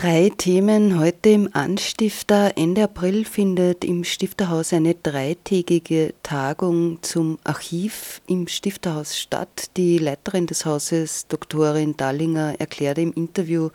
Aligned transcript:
Drei 0.00 0.30
Themen 0.30 1.00
heute 1.00 1.30
im 1.30 1.50
Anstifter. 1.54 2.52
Ende 2.56 2.84
April 2.84 3.24
findet 3.24 3.84
im 3.84 4.04
Stifterhaus 4.04 4.72
eine 4.72 4.94
dreitägige 4.94 6.14
Tagung 6.22 7.02
zum 7.02 7.40
Archiv 7.42 8.20
im 8.28 8.46
Stifterhaus 8.46 9.18
statt. 9.18 9.70
Die 9.76 9.98
Leiterin 9.98 10.46
des 10.46 10.64
Hauses, 10.64 11.26
Doktorin 11.26 11.96
Dallinger, 11.96 12.60
erklärte 12.60 13.00
im 13.00 13.12
Interview, 13.12 13.70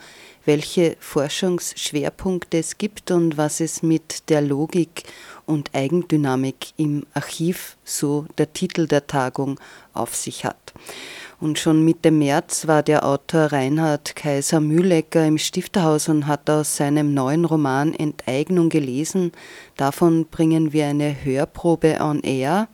welche 0.46 0.96
Forschungsschwerpunkte 1.02 2.58
es 2.58 2.77
gibt 2.77 3.12
und 3.12 3.35
was 3.35 3.60
es 3.60 3.84
mit 3.84 4.30
der 4.30 4.41
Logik 4.41 5.04
und 5.46 5.76
Eigendynamik 5.76 6.71
im 6.77 7.05
Archiv, 7.13 7.76
so 7.84 8.27
der 8.38 8.54
Titel 8.54 8.88
der 8.88 9.08
Tagung, 9.08 9.60
auf 9.94 10.16
sich 10.16 10.46
hat. 10.46 10.74
Und 11.43 11.59
schon 11.59 11.83
Mitte 11.83 12.09
März 12.09 12.67
war 12.67 12.83
der 12.83 13.05
Autor 13.05 13.51
Reinhard 13.51 14.15
Kaiser 14.15 14.62
Mühlecker 14.62 15.26
im 15.26 15.37
Stifterhaus 15.37 16.07
und 16.07 16.26
hat 16.26 16.49
aus 16.49 16.77
seinem 16.77 17.13
neuen 17.13 17.43
Roman 17.43 17.93
Enteignung 17.93 18.70
gelesen. 18.70 19.34
Davon 19.76 20.26
bringen 20.27 20.71
wir 20.71 20.85
eine 20.85 21.26
Hörprobe 21.26 21.98
on 21.99 22.21
air. 22.21 22.70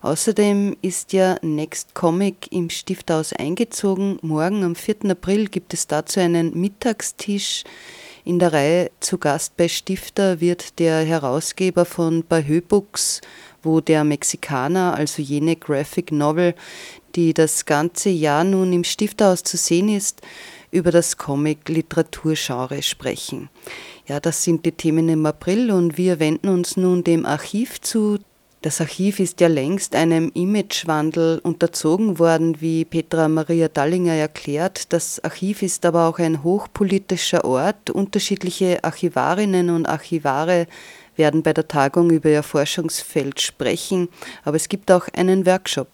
Außerdem 0.00 0.76
ist 0.80 1.12
ja 1.12 1.38
Next 1.42 1.96
Comic 1.96 2.52
im 2.52 2.70
Stifthaus 2.70 3.32
eingezogen. 3.32 4.20
Morgen 4.22 4.62
am 4.62 4.76
4. 4.76 5.10
April 5.10 5.48
gibt 5.48 5.74
es 5.74 5.88
dazu 5.88 6.20
einen 6.20 6.56
Mittagstisch. 6.56 7.64
In 8.22 8.38
der 8.38 8.52
Reihe 8.52 8.90
zu 9.00 9.18
Gast 9.18 9.56
bei 9.56 9.66
Stifter 9.66 10.40
wird 10.40 10.78
der 10.78 11.00
Herausgeber 11.00 11.84
von 11.84 12.22
Bahö 12.22 12.60
Books, 12.60 13.22
wo 13.64 13.80
der 13.80 14.04
Mexikaner, 14.04 14.94
also 14.94 15.20
jene 15.20 15.56
Graphic 15.56 16.12
Novel, 16.12 16.54
die 17.14 17.34
das 17.34 17.64
ganze 17.64 18.10
Jahr 18.10 18.44
nun 18.44 18.72
im 18.72 18.84
Stifthaus 18.84 19.42
zu 19.42 19.56
sehen 19.56 19.88
ist, 19.88 20.22
über 20.70 20.90
das 20.90 21.16
Comic-Literaturgenre 21.16 22.82
sprechen. 22.82 23.48
Ja, 24.06 24.20
das 24.20 24.42
sind 24.42 24.66
die 24.66 24.72
Themen 24.72 25.08
im 25.08 25.24
April 25.24 25.70
und 25.70 25.96
wir 25.96 26.18
wenden 26.18 26.48
uns 26.48 26.76
nun 26.76 27.04
dem 27.04 27.24
Archiv 27.24 27.80
zu. 27.80 28.18
Das 28.60 28.80
Archiv 28.80 29.20
ist 29.20 29.40
ja 29.40 29.48
längst 29.48 29.94
einem 29.94 30.32
Imagewandel 30.34 31.38
unterzogen 31.42 32.18
worden, 32.18 32.60
wie 32.60 32.84
Petra 32.86 33.28
Maria 33.28 33.68
Dallinger 33.68 34.14
erklärt. 34.14 34.92
Das 34.92 35.22
Archiv 35.22 35.62
ist 35.62 35.84
aber 35.84 36.08
auch 36.08 36.18
ein 36.18 36.42
hochpolitischer 36.42 37.44
Ort. 37.44 37.90
Unterschiedliche 37.90 38.82
Archivarinnen 38.82 39.70
und 39.70 39.86
Archivare 39.86 40.66
werden 41.14 41.42
bei 41.42 41.52
der 41.52 41.68
Tagung 41.68 42.10
über 42.10 42.30
ihr 42.30 42.42
Forschungsfeld 42.42 43.40
sprechen, 43.40 44.08
aber 44.44 44.56
es 44.56 44.68
gibt 44.68 44.90
auch 44.90 45.08
einen 45.12 45.46
Workshop. 45.46 45.88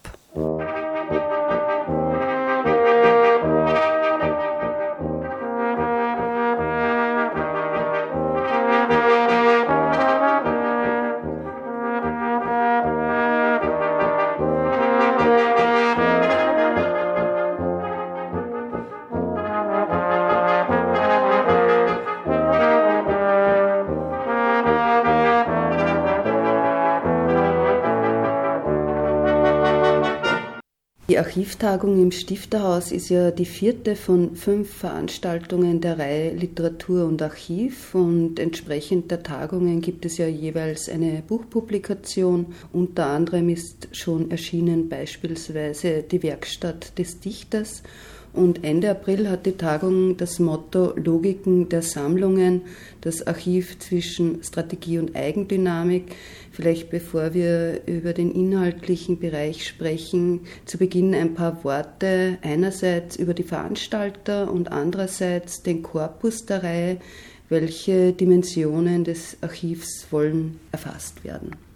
Archivtagung 31.30 32.02
im 32.02 32.10
Stifterhaus 32.10 32.90
ist 32.90 33.08
ja 33.08 33.30
die 33.30 33.44
vierte 33.44 33.94
von 33.94 34.34
fünf 34.34 34.68
Veranstaltungen 34.68 35.80
der 35.80 35.96
Reihe 35.96 36.34
Literatur 36.34 37.04
und 37.04 37.22
Archiv 37.22 37.94
und 37.94 38.40
entsprechend 38.40 39.12
der 39.12 39.22
Tagungen 39.22 39.80
gibt 39.80 40.04
es 40.04 40.18
ja 40.18 40.26
jeweils 40.26 40.88
eine 40.88 41.22
Buchpublikation. 41.22 42.46
Unter 42.72 43.06
anderem 43.06 43.48
ist 43.48 43.90
schon 43.92 44.32
erschienen 44.32 44.88
beispielsweise 44.88 46.02
die 46.02 46.20
Werkstatt 46.24 46.98
des 46.98 47.20
Dichters 47.20 47.84
und 48.32 48.64
Ende 48.64 48.90
April 48.90 49.28
hat 49.28 49.44
die 49.44 49.56
Tagung 49.56 50.16
das 50.16 50.38
Motto 50.38 50.92
Logiken 50.96 51.68
der 51.68 51.82
Sammlungen, 51.82 52.62
das 53.00 53.26
Archiv 53.26 53.78
zwischen 53.78 54.42
Strategie 54.44 54.98
und 54.98 55.16
Eigendynamik. 55.16 56.14
Vielleicht 56.52 56.90
bevor 56.90 57.34
wir 57.34 57.82
über 57.86 58.12
den 58.12 58.30
inhaltlichen 58.30 59.18
Bereich 59.18 59.66
sprechen, 59.66 60.40
zu 60.64 60.78
Beginn 60.78 61.14
ein 61.14 61.34
paar 61.34 61.64
Worte 61.64 62.38
einerseits 62.42 63.16
über 63.16 63.34
die 63.34 63.42
Veranstalter 63.42 64.50
und 64.52 64.70
andererseits 64.70 65.62
den 65.62 65.82
Korpus 65.82 66.46
der 66.46 66.62
Reihe. 66.62 66.96
Welche 67.48 68.12
Dimensionen 68.12 69.02
des 69.02 69.36
Archivs 69.40 70.06
wollen 70.10 70.60
erfasst 70.70 71.24
werden? 71.24 71.69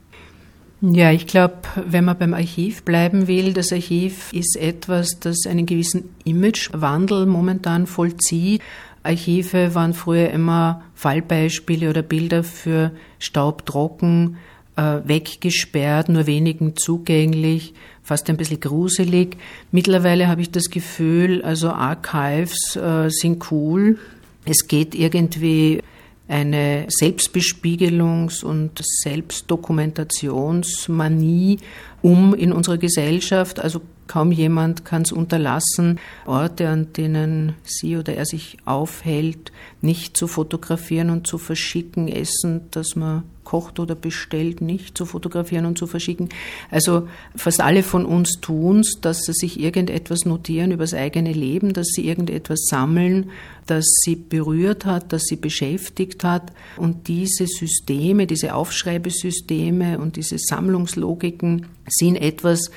Ja, 0.92 1.10
ich 1.12 1.26
glaube, 1.26 1.62
wenn 1.86 2.04
man 2.04 2.18
beim 2.18 2.34
Archiv 2.34 2.82
bleiben 2.82 3.26
will, 3.26 3.54
das 3.54 3.72
Archiv 3.72 4.30
ist 4.34 4.54
etwas, 4.54 5.18
das 5.18 5.46
einen 5.46 5.64
gewissen 5.64 6.14
Imagewandel 6.24 7.24
momentan 7.24 7.86
vollzieht. 7.86 8.60
Archive 9.02 9.74
waren 9.74 9.94
früher 9.94 10.30
immer 10.30 10.82
Fallbeispiele 10.94 11.88
oder 11.88 12.02
Bilder 12.02 12.44
für 12.44 12.90
staubtrocken, 13.18 14.36
äh, 14.76 14.98
weggesperrt, 15.04 16.10
nur 16.10 16.26
wenigen 16.26 16.76
zugänglich, 16.76 17.72
fast 18.02 18.28
ein 18.28 18.36
bisschen 18.36 18.60
gruselig. 18.60 19.38
Mittlerweile 19.72 20.28
habe 20.28 20.42
ich 20.42 20.50
das 20.50 20.68
Gefühl, 20.68 21.42
also 21.42 21.70
Archives 21.70 22.76
äh, 22.76 23.08
sind 23.08 23.50
cool. 23.50 23.98
Es 24.44 24.68
geht 24.68 24.94
irgendwie 24.94 25.80
eine 26.26 26.86
Selbstbespiegelungs- 26.88 28.42
und 28.44 28.80
Selbstdokumentationsmanie 28.82 31.58
um 32.02 32.34
in 32.34 32.52
unserer 32.52 32.78
Gesellschaft. 32.78 33.60
Also 33.60 33.82
kaum 34.06 34.32
jemand 34.32 34.84
kann 34.84 35.02
es 35.02 35.12
unterlassen, 35.12 35.98
Orte, 36.26 36.68
an 36.68 36.92
denen 36.92 37.54
sie 37.64 37.96
oder 37.96 38.14
er 38.14 38.26
sich 38.26 38.58
aufhält, 38.64 39.52
nicht 39.80 40.16
zu 40.16 40.26
fotografieren 40.26 41.10
und 41.10 41.26
zu 41.26 41.38
verschicken, 41.38 42.08
Essen, 42.08 42.62
das 42.70 42.96
man 42.96 43.24
kocht 43.44 43.78
oder 43.78 43.94
bestellt, 43.94 44.60
nicht 44.60 44.98
zu 44.98 45.06
fotografieren 45.06 45.66
und 45.66 45.78
zu 45.78 45.86
verschicken. 45.86 46.30
Also 46.70 47.08
fast 47.36 47.60
alle 47.60 47.82
von 47.82 48.04
uns 48.06 48.40
tun 48.40 48.80
es, 48.80 48.98
dass 49.00 49.24
sie 49.24 49.32
sich 49.32 49.60
irgendetwas 49.60 50.24
notieren 50.24 50.72
über 50.72 50.84
das 50.84 50.94
eigene 50.94 51.32
Leben, 51.32 51.72
dass 51.72 51.88
sie 51.88 52.06
irgendetwas 52.06 52.66
sammeln, 52.68 53.30
das 53.66 53.84
sie 54.02 54.16
berührt 54.16 54.84
hat, 54.84 55.12
das 55.12 55.22
sie 55.24 55.36
beschäftigt 55.36 56.24
hat. 56.24 56.52
Und 56.76 57.08
diese 57.08 57.46
Systeme, 57.46 58.26
diese 58.26 58.54
Aufschreibesysteme 58.54 59.98
und 59.98 60.16
diese 60.16 60.38
Sammlungslogiken 60.38 61.66
sind 61.88 62.16
etwas, 62.16 62.70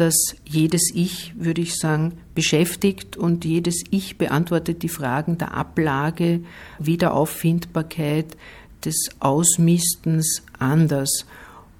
das 0.00 0.14
jedes 0.44 0.90
Ich, 0.94 1.34
würde 1.36 1.60
ich 1.60 1.76
sagen, 1.76 2.18
beschäftigt 2.34 3.16
und 3.16 3.44
jedes 3.44 3.82
Ich 3.90 4.18
beantwortet 4.18 4.82
die 4.82 4.88
Fragen 4.88 5.38
der 5.38 5.54
Ablage, 5.54 6.40
Wiederauffindbarkeit, 6.78 8.36
des 8.84 9.08
Ausmistens 9.18 10.42
anders. 10.58 11.26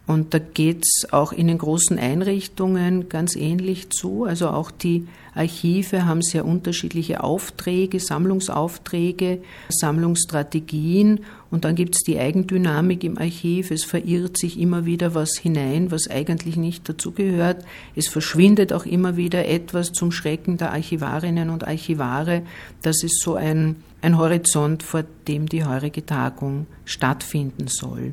Und 0.07 0.33
da 0.33 0.39
geht 0.39 0.85
es 0.85 1.13
auch 1.13 1.33
in 1.33 1.49
den 1.49 1.59
großen 1.59 1.99
Einrichtungen 1.99 3.11
ganz 3.11 3.37
ähnlich 3.37 3.91
zu. 3.91 4.25
Also 4.25 4.49
auch 4.49 4.71
die 4.71 5.07
Archive 5.35 6.07
haben 6.07 6.23
sehr 6.23 6.47
unterschiedliche 6.47 7.23
Aufträge, 7.23 8.01
Sammlungsaufträge, 8.01 9.43
Sammlungsstrategien. 9.69 11.21
Und 11.51 11.65
dann 11.65 11.75
gibt 11.75 11.95
es 11.95 12.03
die 12.03 12.19
Eigendynamik 12.19 13.05
im 13.05 13.17
Archiv. 13.17 13.71
Es 13.71 13.85
verirrt 13.85 14.37
sich 14.37 14.59
immer 14.61 14.85
wieder 14.85 15.15
was 15.15 15.39
hinein, 15.39 15.91
was 15.91 16.09
eigentlich 16.09 16.57
nicht 16.57 16.89
dazugehört. 16.89 17.65
Es 17.97 18.09
verschwindet 18.09 18.73
auch 18.73 18.85
immer 18.85 19.17
wieder 19.17 19.49
etwas 19.49 19.93
zum 19.93 20.13
Schrecken 20.13 20.59
der 20.59 20.73
Archivarinnen 20.73 21.49
und 21.49 21.67
Archivare. 21.67 22.43
Das 22.83 23.03
ist 23.03 23.23
so 23.23 23.35
ein, 23.35 23.77
ein 24.03 24.19
Horizont, 24.19 24.83
vor 24.83 25.05
dem 25.27 25.47
die 25.47 25.65
heurige 25.65 26.05
Tagung 26.05 26.67
stattfinden 26.85 27.69
soll. 27.69 28.13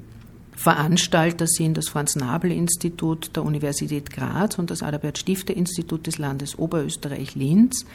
Veranstalter 0.56 1.48
sind 1.48 1.76
das 1.76 1.90
Franz-Nabel-Institut 1.90 3.36
der 3.36 3.44
Universität 3.44 4.10
Graz 4.10 4.58
und 4.58 4.72
das 4.72 4.82
Adalbert-Stifter-Institut 4.82 6.08
des 6.08 6.18
Landes 6.18 6.58
Oberösterreich-Linz. 6.58 7.86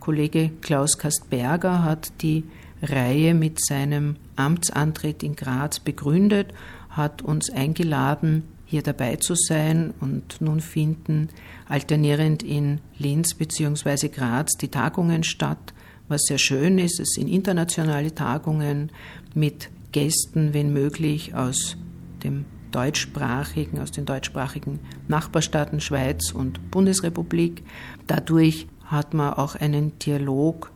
Kollege 0.00 0.50
Klaus 0.60 0.98
Kastberger 0.98 1.84
hat 1.84 2.10
die 2.20 2.44
Reihe 2.82 3.34
mit 3.34 3.64
seinem 3.64 4.16
Amtsantritt 4.36 5.22
in 5.22 5.36
Graz 5.36 5.80
begründet, 5.80 6.52
hat 6.88 7.22
uns 7.22 7.50
eingeladen, 7.50 8.44
hier 8.64 8.82
dabei 8.82 9.16
zu 9.16 9.34
sein 9.34 9.92
und 10.00 10.40
nun 10.40 10.60
finden 10.60 11.28
alternierend 11.68 12.42
in 12.42 12.80
Linz 12.98 13.34
bzw. 13.34 14.08
Graz 14.08 14.52
die 14.60 14.68
Tagungen 14.68 15.24
statt, 15.24 15.74
was 16.08 16.22
sehr 16.22 16.38
schön 16.38 16.78
ist. 16.78 17.00
Es 17.00 17.10
sind 17.14 17.28
internationale 17.28 18.14
Tagungen 18.14 18.92
mit 19.34 19.70
Gästen, 19.92 20.54
wenn 20.54 20.72
möglich, 20.72 21.34
aus 21.34 21.76
dem 22.22 22.44
deutschsprachigen, 22.70 23.80
aus 23.80 23.90
den 23.90 24.04
deutschsprachigen 24.04 24.78
Nachbarstaaten 25.08 25.80
Schweiz 25.80 26.30
und 26.30 26.70
Bundesrepublik. 26.70 27.64
Dadurch 28.06 28.68
hat 28.84 29.14
man 29.14 29.34
auch 29.34 29.56
einen 29.56 29.98
Dialog 29.98 30.72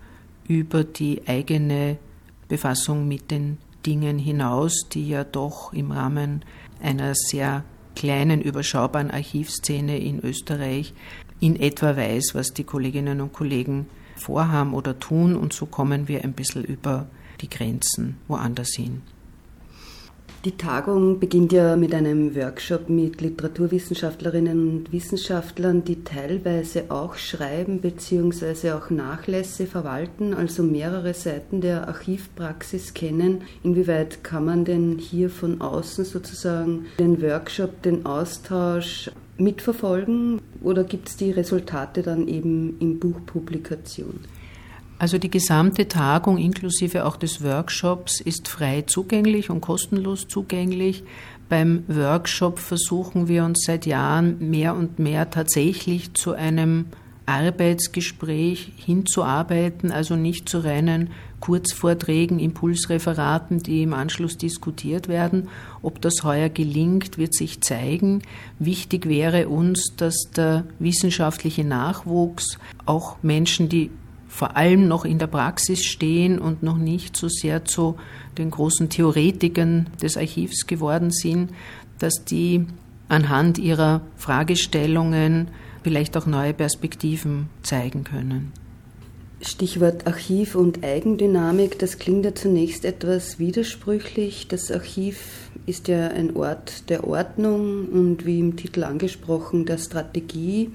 über 0.49 0.85
die 0.85 1.23
eigene 1.27 1.99
Befassung 2.49 3.09
mit 3.09 3.31
den 3.31 3.59
Dingen 3.87 4.19
hinaus, 4.19 4.89
die 4.93 5.09
ja 5.09 5.25
doch 5.25 5.73
im 5.73 5.91
Rahmen 5.91 6.45
einer 6.81 7.15
sehr 7.15 7.65
kleinen, 7.95 8.41
überschaubaren 8.41 9.11
Archivszene 9.11 9.99
in 9.99 10.21
Österreich 10.21 10.95
in 11.41 11.57
etwa 11.57 11.97
weiß, 11.97 12.35
was 12.35 12.53
die 12.53 12.65
Kolleginnen 12.65 13.21
und 13.21 13.33
Kollegen 13.33 13.87
vorhaben 14.17 14.75
oder 14.75 14.99
tun. 14.99 15.37
Und 15.37 15.53
so 15.53 15.67
kommen 15.67 16.09
wir 16.09 16.25
ein 16.25 16.33
bisschen 16.33 16.65
über 16.65 17.07
die 17.41 17.51
Grenzen 17.51 18.17
woanders 18.29 18.75
hin. 18.75 19.03
Die 20.45 20.59
Tagung 20.59 21.21
beginnt 21.21 21.55
ja 21.55 21.75
mit 21.75 21.95
einem 21.95 22.37
Workshop 22.37 22.91
mit 22.91 23.23
Literaturwissenschaftlerinnen 23.23 24.69
und 24.69 24.93
Wissenschaftlern, 24.93 25.85
die 25.85 26.05
teilweise 26.05 26.91
auch 26.91 27.15
schreiben 27.15 27.81
bzw. 27.81 28.73
auch 28.73 28.91
Nachlässe 28.91 29.65
verwalten, 29.65 30.35
also 30.35 30.63
mehrere 30.63 31.15
Seiten 31.15 31.63
der 31.63 31.89
Archivpraxis 31.89 32.93
kennen. 32.93 33.41
Inwieweit 33.63 34.23
kann 34.23 34.45
man 34.45 34.67
denn 34.67 34.99
hier 34.99 35.31
von 35.31 35.63
außen 35.63 36.05
sozusagen 36.05 36.85
den 36.99 37.23
Workshop, 37.23 37.81
den 37.81 38.05
Austausch 38.05 39.11
mitverfolgen 39.39 40.43
oder 40.61 40.85
gibt 40.85 41.09
es 41.09 41.17
die 41.17 41.31
Resultate 41.31 42.03
dann 42.03 42.29
eben 42.29 42.77
in 42.81 43.01
Buchpublikation? 43.01 44.21
Also 45.05 45.19
die 45.19 45.31
gesamte 45.31 45.87
Tagung 45.87 46.39
inklusive 46.39 47.05
auch 47.05 47.17
des 47.19 47.45
Workshops 47.45 48.23
ist 48.23 48.49
frei 48.49 48.85
zugänglich 48.87 49.51
und 49.51 49.61
kostenlos 49.61 50.29
zugänglich. 50.29 51.05
Beim 51.51 51.85
Workshop 51.89 52.59
versuchen 52.59 53.29
wir 53.29 53.45
uns 53.45 53.65
seit 53.67 53.85
Jahren 53.85 54.49
mehr 54.49 54.75
und 54.75 54.99
mehr 54.99 55.29
tatsächlich 55.29 56.15
zu 56.15 56.33
einem 56.33 56.87
Arbeitsgespräch 57.27 58.73
hinzuarbeiten, 58.77 59.93
also 59.93 60.17
nicht 60.17 60.49
zu 60.49 60.61
reinen 60.61 61.11
Kurzvorträgen, 61.41 62.39
Impulsreferaten, 62.39 63.59
die 63.59 63.83
im 63.83 63.93
Anschluss 63.93 64.39
diskutiert 64.39 65.09
werden. 65.09 65.49
Ob 65.83 66.01
das 66.01 66.25
heuer 66.25 66.49
gelingt, 66.49 67.19
wird 67.19 67.35
sich 67.35 67.61
zeigen. 67.61 68.23
Wichtig 68.59 69.07
wäre 69.07 69.49
uns, 69.51 69.93
dass 69.99 70.31
der 70.35 70.65
wissenschaftliche 70.79 71.63
Nachwuchs, 71.63 72.59
auch 72.87 73.19
Menschen, 73.23 73.69
die 73.69 73.91
vor 74.35 74.57
allem 74.57 74.89
noch 74.89 75.05
in 75.05 75.21
der 75.21 75.29
Praxis 75.29 75.85
stehen 75.85 76.41
und 76.41 76.65
noch 76.65 76.77
nicht 76.77 77.17
so 77.17 77.29
sehr 77.29 77.65
zu 77.65 77.95
den 78.37 78.51
großen 78.51 78.89
Theoretikern 78.89 79.87
des 80.03 80.17
Archivs 80.17 80.67
geworden 80.67 81.13
sind, 81.13 81.53
dass 82.01 82.25
die 82.25 82.67
anhand 83.09 83.59
ihrer 83.59 84.01
Fragestellungen 84.17 85.49
vielleicht 85.85 86.17
auch 86.17 86.27
neue 86.27 86.53
Perspektiven 86.53 87.49
zeigen 87.63 88.03
können. 88.03 88.53
Stichwort 89.41 90.09
Archiv 90.09 90.57
und 90.57 90.83
Eigendynamik, 90.83 91.79
das 91.79 92.01
klingt 92.01 92.25
ja 92.25 92.35
zunächst 92.35 92.85
etwas 92.85 93.39
widersprüchlich. 93.39 94.49
Das 94.49 94.73
Archiv 94.73 95.51
ist 95.65 95.87
ja 95.87 96.09
ein 96.09 96.35
Ort 96.35 96.91
der 96.91 97.07
Ordnung 97.07 97.87
und 97.87 98.27
wie 98.27 98.41
im 98.41 98.57
Titel 98.57 98.83
angesprochen 98.83 99.65
der 99.65 99.79
Strategie. 99.79 100.73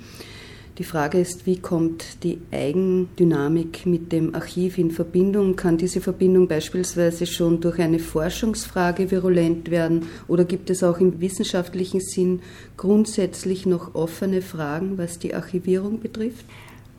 Die 0.79 0.85
Frage 0.85 1.19
ist, 1.19 1.45
wie 1.45 1.59
kommt 1.59 2.23
die 2.23 2.39
Eigendynamik 2.51 3.85
mit 3.85 4.13
dem 4.13 4.33
Archiv 4.33 4.77
in 4.77 4.91
Verbindung? 4.91 5.57
Kann 5.57 5.77
diese 5.77 5.99
Verbindung 5.99 6.47
beispielsweise 6.47 7.25
schon 7.25 7.59
durch 7.59 7.79
eine 7.79 7.99
Forschungsfrage 7.99 9.11
virulent 9.11 9.71
werden 9.71 10.05
oder 10.29 10.45
gibt 10.45 10.69
es 10.69 10.81
auch 10.81 10.99
im 10.99 11.19
wissenschaftlichen 11.19 11.99
Sinn 11.99 12.39
grundsätzlich 12.77 13.65
noch 13.65 13.93
offene 13.93 14.41
Fragen, 14.41 14.97
was 14.97 15.19
die 15.19 15.35
Archivierung 15.35 15.99
betrifft? 15.99 16.45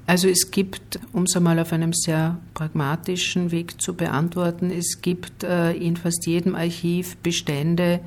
Also 0.07 0.29
es 0.29 0.51
gibt, 0.51 1.01
um 1.15 1.23
es 1.23 1.35
einmal 1.35 1.59
auf 1.59 1.73
einem 1.73 1.95
sehr 1.95 2.39
pragmatischen 2.53 3.51
Weg 3.51 3.81
zu 3.81 3.95
beantworten, 3.95 4.71
es 4.71 5.01
gibt 5.01 5.43
äh, 5.43 5.73
in 5.73 5.97
fast 5.97 6.27
jedem 6.27 6.55
Archiv 6.55 7.17
Bestände, 7.19 8.01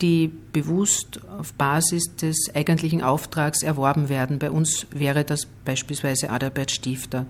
die 0.00 0.30
bewusst 0.52 1.20
auf 1.38 1.54
Basis 1.54 2.16
des 2.16 2.50
eigentlichen 2.54 3.02
Auftrags 3.02 3.62
erworben 3.62 4.08
werden. 4.08 4.38
Bei 4.38 4.50
uns 4.50 4.86
wäre 4.90 5.24
das 5.24 5.46
beispielsweise 5.64 6.30
Adalbert 6.30 6.70
Stifter. 6.70 7.26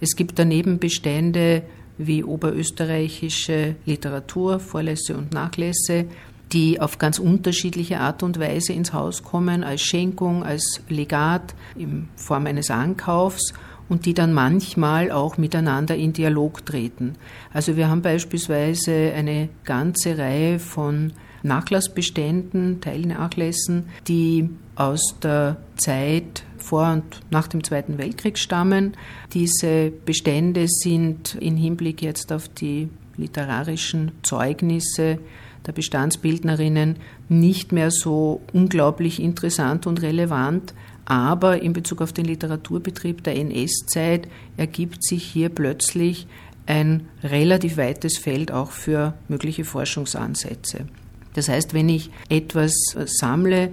Es 0.00 0.16
gibt 0.16 0.38
daneben 0.38 0.78
Bestände 0.78 1.62
wie 1.98 2.24
oberösterreichische 2.24 3.76
Literatur, 3.86 4.60
Vorlässe 4.60 5.16
und 5.16 5.32
Nachlässe, 5.32 6.06
die 6.52 6.80
auf 6.80 6.98
ganz 6.98 7.18
unterschiedliche 7.18 8.00
Art 8.00 8.22
und 8.22 8.38
Weise 8.38 8.72
ins 8.72 8.92
Haus 8.92 9.22
kommen, 9.22 9.64
als 9.64 9.82
Schenkung, 9.82 10.44
als 10.44 10.82
Legat 10.88 11.54
in 11.76 12.08
Form 12.16 12.46
eines 12.46 12.70
Ankaufs 12.70 13.54
und 13.88 14.06
die 14.06 14.14
dann 14.14 14.32
manchmal 14.32 15.10
auch 15.10 15.38
miteinander 15.38 15.96
in 15.96 16.12
Dialog 16.12 16.64
treten. 16.66 17.14
Also 17.52 17.76
wir 17.76 17.88
haben 17.88 18.02
beispielsweise 18.02 19.12
eine 19.14 19.48
ganze 19.64 20.18
Reihe 20.18 20.58
von 20.58 21.12
Nachlassbeständen, 21.42 22.80
Teilnachlässen, 22.80 23.84
die 24.08 24.48
aus 24.74 25.16
der 25.22 25.56
Zeit 25.76 26.44
vor 26.58 26.92
und 26.92 27.04
nach 27.30 27.48
dem 27.48 27.62
Zweiten 27.62 27.98
Weltkrieg 27.98 28.38
stammen. 28.38 28.96
Diese 29.32 29.90
Bestände 29.90 30.66
sind 30.68 31.36
im 31.40 31.56
Hinblick 31.56 32.02
jetzt 32.02 32.32
auf 32.32 32.48
die 32.48 32.88
literarischen 33.16 34.12
Zeugnisse 34.22 35.18
der 35.66 35.72
Bestandsbildnerinnen 35.72 36.96
nicht 37.28 37.72
mehr 37.72 37.90
so 37.90 38.40
unglaublich 38.52 39.20
interessant 39.22 39.86
und 39.86 40.02
relevant, 40.02 40.74
aber 41.04 41.62
in 41.62 41.72
Bezug 41.72 42.00
auf 42.00 42.12
den 42.12 42.24
Literaturbetrieb 42.24 43.22
der 43.24 43.36
NS-Zeit 43.36 44.28
ergibt 44.56 45.04
sich 45.04 45.24
hier 45.24 45.48
plötzlich 45.48 46.26
ein 46.66 47.08
relativ 47.22 47.76
weites 47.76 48.18
Feld 48.18 48.52
auch 48.52 48.70
für 48.70 49.14
mögliche 49.28 49.64
Forschungsansätze. 49.64 50.86
Das 51.34 51.48
heißt, 51.48 51.74
wenn 51.74 51.88
ich 51.88 52.10
etwas 52.28 52.74
sammle 53.06 53.72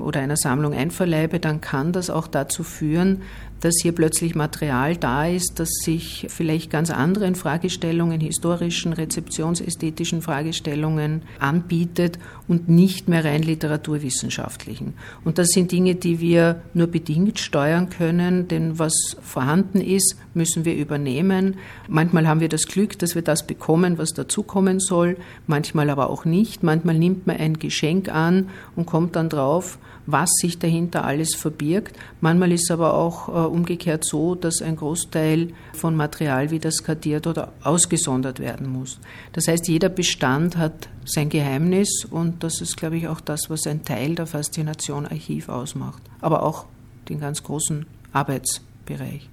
oder 0.00 0.20
einer 0.20 0.36
Sammlung 0.36 0.74
einverleibe, 0.74 1.40
dann 1.40 1.60
kann 1.60 1.92
das 1.92 2.10
auch 2.10 2.28
dazu 2.28 2.62
führen, 2.62 3.22
dass 3.60 3.74
hier 3.82 3.92
plötzlich 3.92 4.34
Material 4.34 4.96
da 4.96 5.26
ist, 5.26 5.60
das 5.60 5.68
sich 5.84 6.26
vielleicht 6.28 6.70
ganz 6.70 6.90
anderen 6.90 7.34
Fragestellungen, 7.34 8.20
historischen, 8.20 8.92
rezeptionsästhetischen 8.92 10.22
Fragestellungen 10.22 11.22
anbietet 11.38 12.18
und 12.48 12.68
nicht 12.68 13.08
mehr 13.08 13.24
rein 13.24 13.42
literaturwissenschaftlichen. 13.42 14.94
Und 15.24 15.38
das 15.38 15.48
sind 15.48 15.72
Dinge, 15.72 15.94
die 15.94 16.20
wir 16.20 16.62
nur 16.74 16.86
bedingt 16.86 17.38
steuern 17.38 17.90
können, 17.90 18.48
denn 18.48 18.78
was 18.78 19.16
vorhanden 19.20 19.80
ist, 19.80 20.16
müssen 20.34 20.64
wir 20.64 20.74
übernehmen. 20.74 21.56
Manchmal 21.88 22.26
haben 22.26 22.40
wir 22.40 22.48
das 22.48 22.66
Glück, 22.66 22.98
dass 22.98 23.14
wir 23.14 23.22
das 23.22 23.46
bekommen, 23.46 23.98
was 23.98 24.10
dazukommen 24.10 24.80
soll, 24.80 25.16
manchmal 25.46 25.90
aber 25.90 26.10
auch 26.10 26.24
nicht. 26.24 26.62
Manchmal 26.62 26.98
nimmt 26.98 27.26
man 27.26 27.36
ein 27.36 27.58
Geschenk 27.58 28.08
an 28.08 28.48
und 28.74 28.86
kommt 28.86 29.16
dann 29.16 29.28
drauf, 29.28 29.78
was 30.12 30.30
sich 30.40 30.58
dahinter 30.58 31.04
alles 31.04 31.34
verbirgt. 31.34 31.96
Manchmal 32.20 32.52
ist 32.52 32.64
es 32.64 32.70
aber 32.70 32.94
auch 32.94 33.28
äh, 33.28 33.32
umgekehrt 33.32 34.04
so, 34.04 34.34
dass 34.34 34.62
ein 34.62 34.76
Großteil 34.76 35.52
von 35.72 35.96
Material 35.96 36.50
wieder 36.50 36.70
skadiert 36.70 37.26
oder 37.26 37.52
ausgesondert 37.62 38.40
werden 38.40 38.70
muss. 38.70 38.98
Das 39.32 39.48
heißt, 39.48 39.68
jeder 39.68 39.88
Bestand 39.88 40.56
hat 40.56 40.88
sein 41.04 41.28
Geheimnis 41.28 42.06
und 42.10 42.42
das 42.42 42.60
ist, 42.60 42.76
glaube 42.76 42.96
ich, 42.96 43.08
auch 43.08 43.20
das, 43.20 43.48
was 43.48 43.66
ein 43.66 43.84
Teil 43.84 44.14
der 44.14 44.26
Faszination 44.26 45.06
Archiv 45.06 45.48
ausmacht, 45.48 46.02
aber 46.20 46.42
auch 46.42 46.66
den 47.08 47.20
ganz 47.20 47.42
großen 47.42 47.86
Arbeitsbereich. 48.12 49.28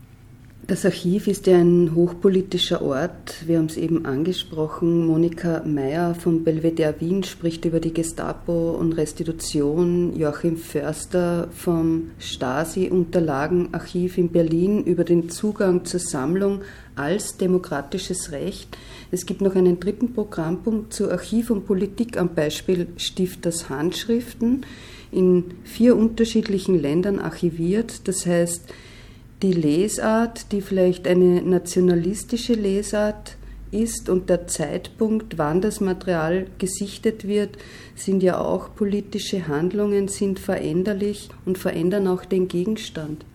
Das 0.66 0.84
Archiv 0.84 1.28
ist 1.28 1.48
ja 1.48 1.58
ein 1.58 1.96
hochpolitischer 1.96 2.82
Ort. 2.82 3.48
Wir 3.48 3.58
haben 3.58 3.68
es 3.68 3.78
eben 3.78 4.06
angesprochen. 4.06 5.06
Monika 5.06 5.62
Meyer 5.66 6.14
vom 6.14 6.44
Belvedere 6.44 6.96
Wien 7.00 7.24
spricht 7.24 7.64
über 7.64 7.80
die 7.80 7.94
Gestapo 7.94 8.72
und 8.72 8.92
Restitution. 8.94 10.14
Joachim 10.18 10.58
Förster 10.58 11.48
vom 11.52 12.10
Stasi-Unterlagenarchiv 12.20 14.18
in 14.18 14.30
Berlin 14.30 14.84
über 14.84 15.06
den 15.06 15.30
Zugang 15.30 15.86
zur 15.86 16.02
Sammlung 16.02 16.64
als 16.98 17.38
demokratisches 17.38 18.34
Recht. 18.34 18.78
Es 19.10 19.26
gibt 19.26 19.40
noch 19.40 19.56
einen 19.56 19.80
dritten 19.80 20.14
Programmpunkt 20.14 20.92
zu 20.92 21.10
Archiv 21.10 21.50
und 21.50 21.66
Politik 21.66 22.18
am 22.18 22.36
Beispiel 22.36 22.88
Stifters 22.98 23.70
Handschriften 23.70 24.66
in 25.14 25.46
vier 25.64 25.96
unterschiedlichen 25.96 26.78
Ländern 26.78 27.20
archiviert. 27.20 28.06
Das 28.10 28.26
heißt, 28.26 28.74
die 29.42 29.54
Lesart, 29.54 30.52
die 30.52 30.62
vielleicht 30.62 31.08
eine 31.08 31.42
nationalistische 31.42 32.54
Lesart 32.54 33.38
ist 33.72 34.10
und 34.10 34.30
der 34.30 34.48
Zeitpunkt, 34.48 35.38
wann 35.38 35.62
das 35.62 35.80
Material 35.80 36.48
gesichtet 36.58 37.28
wird, 37.28 37.58
sind 37.96 38.24
ja 38.24 38.40
auch 38.40 38.74
politische 38.76 39.48
Handlungen, 39.48 40.08
sind 40.08 40.40
veränderlich 40.40 41.30
und 41.46 41.58
verändern 41.58 42.08
auch 42.08 42.26
den 42.26 42.48
Gegenstand. 42.48 43.26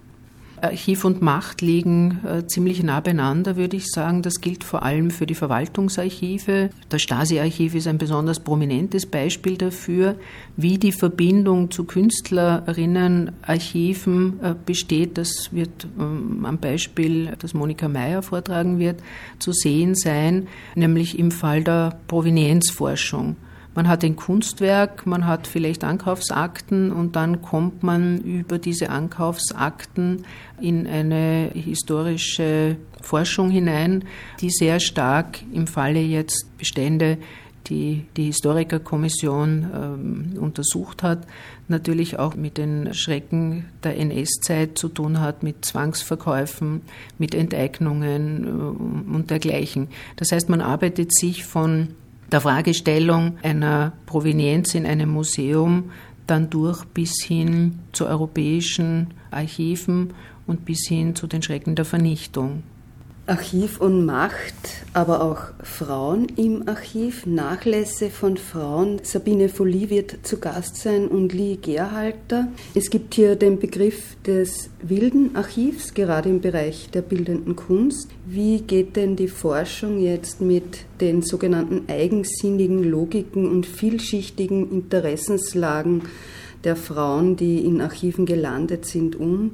Archiv 0.63 1.05
und 1.05 1.21
Macht 1.23 1.61
liegen 1.61 2.21
äh, 2.25 2.47
ziemlich 2.47 2.83
nah 2.83 3.01
beieinander, 3.01 3.57
würde 3.57 3.77
ich 3.77 3.91
sagen. 3.91 4.23
Das 4.23 4.41
gilt 4.41 4.65
vor 4.65 4.85
allem 4.85 5.11
für 5.11 5.27
die 5.27 5.35
Verwaltungsarchive. 5.35 6.71
Das 6.89 7.03
Stasi-Archiv 7.03 7.75
ist 7.75 7.89
ein 7.89 7.99
besonders 7.99 8.41
prominentes 8.41 9.05
Beispiel 9.07 9.57
dafür, 9.57 10.17
wie 10.57 10.79
die 10.79 10.93
Verbindung 10.93 11.71
zu 11.71 11.85
Künstlerinnenarchiven 11.85 14.41
äh, 14.41 14.55
besteht. 14.65 15.19
Das 15.19 15.49
wird 15.51 15.89
ähm, 15.99 16.47
am 16.47 16.59
Beispiel, 16.59 17.33
das 17.39 17.55
Monika 17.55 17.89
Meyer 17.89 18.23
vortragen 18.23 18.79
wird, 18.79 19.03
zu 19.41 19.51
sehen 19.53 19.97
sein, 19.97 20.47
nämlich 20.77 21.19
im 21.19 21.33
Fall 21.33 21.65
der 21.65 21.99
Provenienzforschung. 22.07 23.35
Man 23.75 23.89
hat 23.89 24.05
ein 24.05 24.17
Kunstwerk, 24.17 25.07
man 25.07 25.27
hat 25.27 25.47
vielleicht 25.47 25.83
Ankaufsakten 25.83 26.93
und 26.93 27.17
dann 27.17 27.41
kommt 27.41 27.83
man 27.83 28.19
über 28.19 28.59
diese 28.59 28.91
Ankaufsakten 28.91 30.27
in 30.61 30.87
eine 30.87 31.51
historische 31.55 32.77
Forschung 33.01 33.51
hinein, 33.51 34.05
die 34.41 34.51
sehr 34.51 34.79
stark 34.79 35.39
im 35.53 35.67
Falle 35.67 36.01
jetzt 36.01 36.47
Bestände 36.59 37.19
die 37.69 38.05
die 38.17 38.25
Historikerkommission 38.25 39.71
ähm, 39.75 40.39
untersucht 40.39 41.03
hat, 41.03 41.27
natürlich 41.69 42.19
auch 42.19 42.35
mit 42.35 42.59
den 42.59 42.93
Schrecken 42.95 43.67
der 43.85 43.99
NS-Zeit 43.99 44.79
zu 44.79 44.89
tun 44.89 45.21
hat, 45.21 45.43
mit 45.43 45.65
Zwangsverkäufen, 45.65 46.83
mit 47.19 47.35
Enteignungen 47.35 48.45
äh, 48.45 49.15
und 49.15 49.31
dergleichen. 49.31 49.89
Das 50.17 50.33
heißt, 50.33 50.49
man 50.49 50.61
arbeitet 50.61 51.15
sich 51.15 51.45
von 51.45 51.89
der 52.33 52.41
Fragestellung 52.41 53.39
einer 53.43 53.93
Provenienz 54.07 54.75
in 54.75 54.87
einem 54.87 55.11
Museum 55.11 55.91
dann 56.27 56.51
durch 56.51 56.85
bis 56.87 57.23
hin 57.23 57.81
zu 57.93 58.07
europäischen 58.07 59.15
Archiven 59.31 60.15
und 60.47 60.65
bis 60.65 60.89
hin 60.89 61.15
zu 61.15 61.27
den 61.27 61.43
Schrecken 61.43 61.75
der 61.75 61.85
Vernichtung. 61.85 62.63
Archiv 63.33 63.81
und 63.81 64.05
Macht, 64.05 64.85
aber 64.93 65.23
auch 65.23 65.39
Frauen 65.65 66.27
im 66.37 66.69
Archiv, 66.69 67.25
Nachlässe 67.25 68.11
von 68.11 68.37
Frauen. 68.37 69.01
Sabine 69.05 69.49
Folli 69.49 69.89
wird 69.89 70.19
zu 70.23 70.39
Gast 70.39 70.77
sein 70.77 71.09
und 71.09 71.33
Lee 71.33 71.57
Gerhalter. 71.57 72.49
Es 72.75 72.91
gibt 72.91 73.15
hier 73.15 73.37
den 73.37 73.59
Begriff 73.59 74.17
des 74.27 74.69
wilden 74.83 75.35
Archivs, 75.35 75.95
gerade 75.95 76.29
im 76.29 76.43
Bereich 76.43 76.91
der 76.91 77.01
bildenden 77.01 77.57
Kunst. 77.57 78.11
Wie 78.27 78.61
geht 78.61 78.97
denn 78.97 79.17
die 79.17 79.29
Forschung 79.29 79.99
jetzt 79.99 80.43
mit 80.43 80.85
den 81.01 81.23
sogenannten 81.23 81.85
eigensinnigen 81.89 82.85
Logiken 82.85 83.51
und 83.51 83.65
vielschichtigen 83.65 84.71
Interessenslagen 84.71 86.03
der 86.65 86.77
Frauen, 86.77 87.37
die 87.37 87.65
in 87.65 87.81
Archiven 87.81 88.27
gelandet 88.27 88.85
sind, 88.85 89.17
um? 89.17 89.53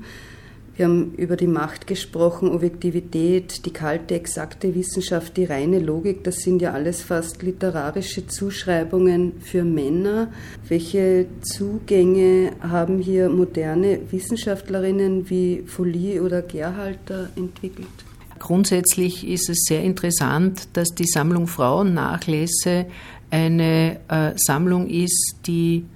Wir 0.78 0.86
haben 0.86 1.12
über 1.16 1.34
die 1.34 1.48
Macht 1.48 1.88
gesprochen, 1.88 2.50
Objektivität, 2.50 3.66
die 3.66 3.72
kalte, 3.72 4.14
exakte 4.14 4.76
Wissenschaft, 4.76 5.36
die 5.36 5.44
reine 5.44 5.80
Logik. 5.80 6.22
Das 6.22 6.36
sind 6.36 6.62
ja 6.62 6.72
alles 6.72 7.02
fast 7.02 7.42
literarische 7.42 8.28
Zuschreibungen 8.28 9.40
für 9.40 9.64
Männer. 9.64 10.30
Welche 10.68 11.26
Zugänge 11.40 12.52
haben 12.60 13.00
hier 13.00 13.28
moderne 13.28 13.98
Wissenschaftlerinnen 14.12 15.28
wie 15.28 15.64
Folie 15.66 16.22
oder 16.22 16.42
Gerhalter 16.42 17.28
entwickelt? 17.34 17.88
Grundsätzlich 18.38 19.26
ist 19.26 19.50
es 19.50 19.64
sehr 19.64 19.82
interessant, 19.82 20.68
dass 20.74 20.90
die 20.90 21.08
Sammlung 21.08 21.48
Frauennachlässe 21.48 22.86
eine 23.30 23.98
äh, 24.06 24.34
Sammlung 24.36 24.86
ist, 24.86 25.38
die 25.44 25.86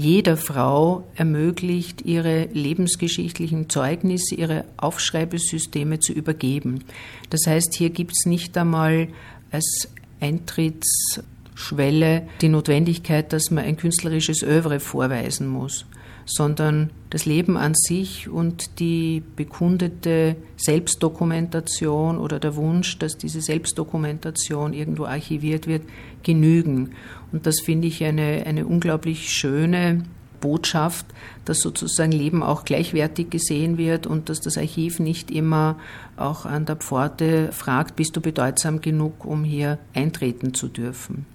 jeder 0.00 0.38
Frau 0.38 1.06
ermöglicht, 1.14 2.02
ihre 2.02 2.48
lebensgeschichtlichen 2.52 3.68
Zeugnisse, 3.68 4.34
ihre 4.34 4.64
Aufschreibesysteme 4.78 6.00
zu 6.00 6.14
übergeben. 6.14 6.84
Das 7.28 7.42
heißt, 7.46 7.74
hier 7.74 7.90
gibt 7.90 8.12
es 8.12 8.24
nicht 8.24 8.56
einmal 8.56 9.08
als 9.50 9.90
Eintrittsschwelle 10.20 12.26
die 12.40 12.48
Notwendigkeit, 12.48 13.30
dass 13.32 13.50
man 13.50 13.64
ein 13.64 13.76
künstlerisches 13.76 14.42
Övre 14.42 14.80
vorweisen 14.80 15.48
muss 15.48 15.84
sondern 16.24 16.90
das 17.10 17.26
Leben 17.26 17.56
an 17.56 17.74
sich 17.74 18.28
und 18.28 18.78
die 18.78 19.22
bekundete 19.36 20.36
Selbstdokumentation 20.56 22.18
oder 22.18 22.38
der 22.38 22.56
Wunsch, 22.56 22.98
dass 22.98 23.16
diese 23.16 23.40
Selbstdokumentation 23.40 24.72
irgendwo 24.72 25.04
archiviert 25.04 25.66
wird, 25.66 25.82
genügen. 26.22 26.90
Und 27.32 27.46
das 27.46 27.60
finde 27.60 27.88
ich 27.88 28.04
eine, 28.04 28.44
eine 28.46 28.66
unglaublich 28.66 29.30
schöne 29.30 30.04
Botschaft, 30.40 31.06
dass 31.44 31.60
sozusagen 31.60 32.12
Leben 32.12 32.42
auch 32.42 32.64
gleichwertig 32.64 33.30
gesehen 33.30 33.78
wird 33.78 34.06
und 34.06 34.28
dass 34.28 34.40
das 34.40 34.56
Archiv 34.56 34.98
nicht 34.98 35.30
immer 35.30 35.78
auch 36.16 36.46
an 36.46 36.66
der 36.66 36.76
Pforte 36.76 37.52
fragt, 37.52 37.96
bist 37.96 38.16
du 38.16 38.20
bedeutsam 38.20 38.80
genug, 38.80 39.24
um 39.24 39.44
hier 39.44 39.78
eintreten 39.94 40.54
zu 40.54 40.68
dürfen. 40.68 41.26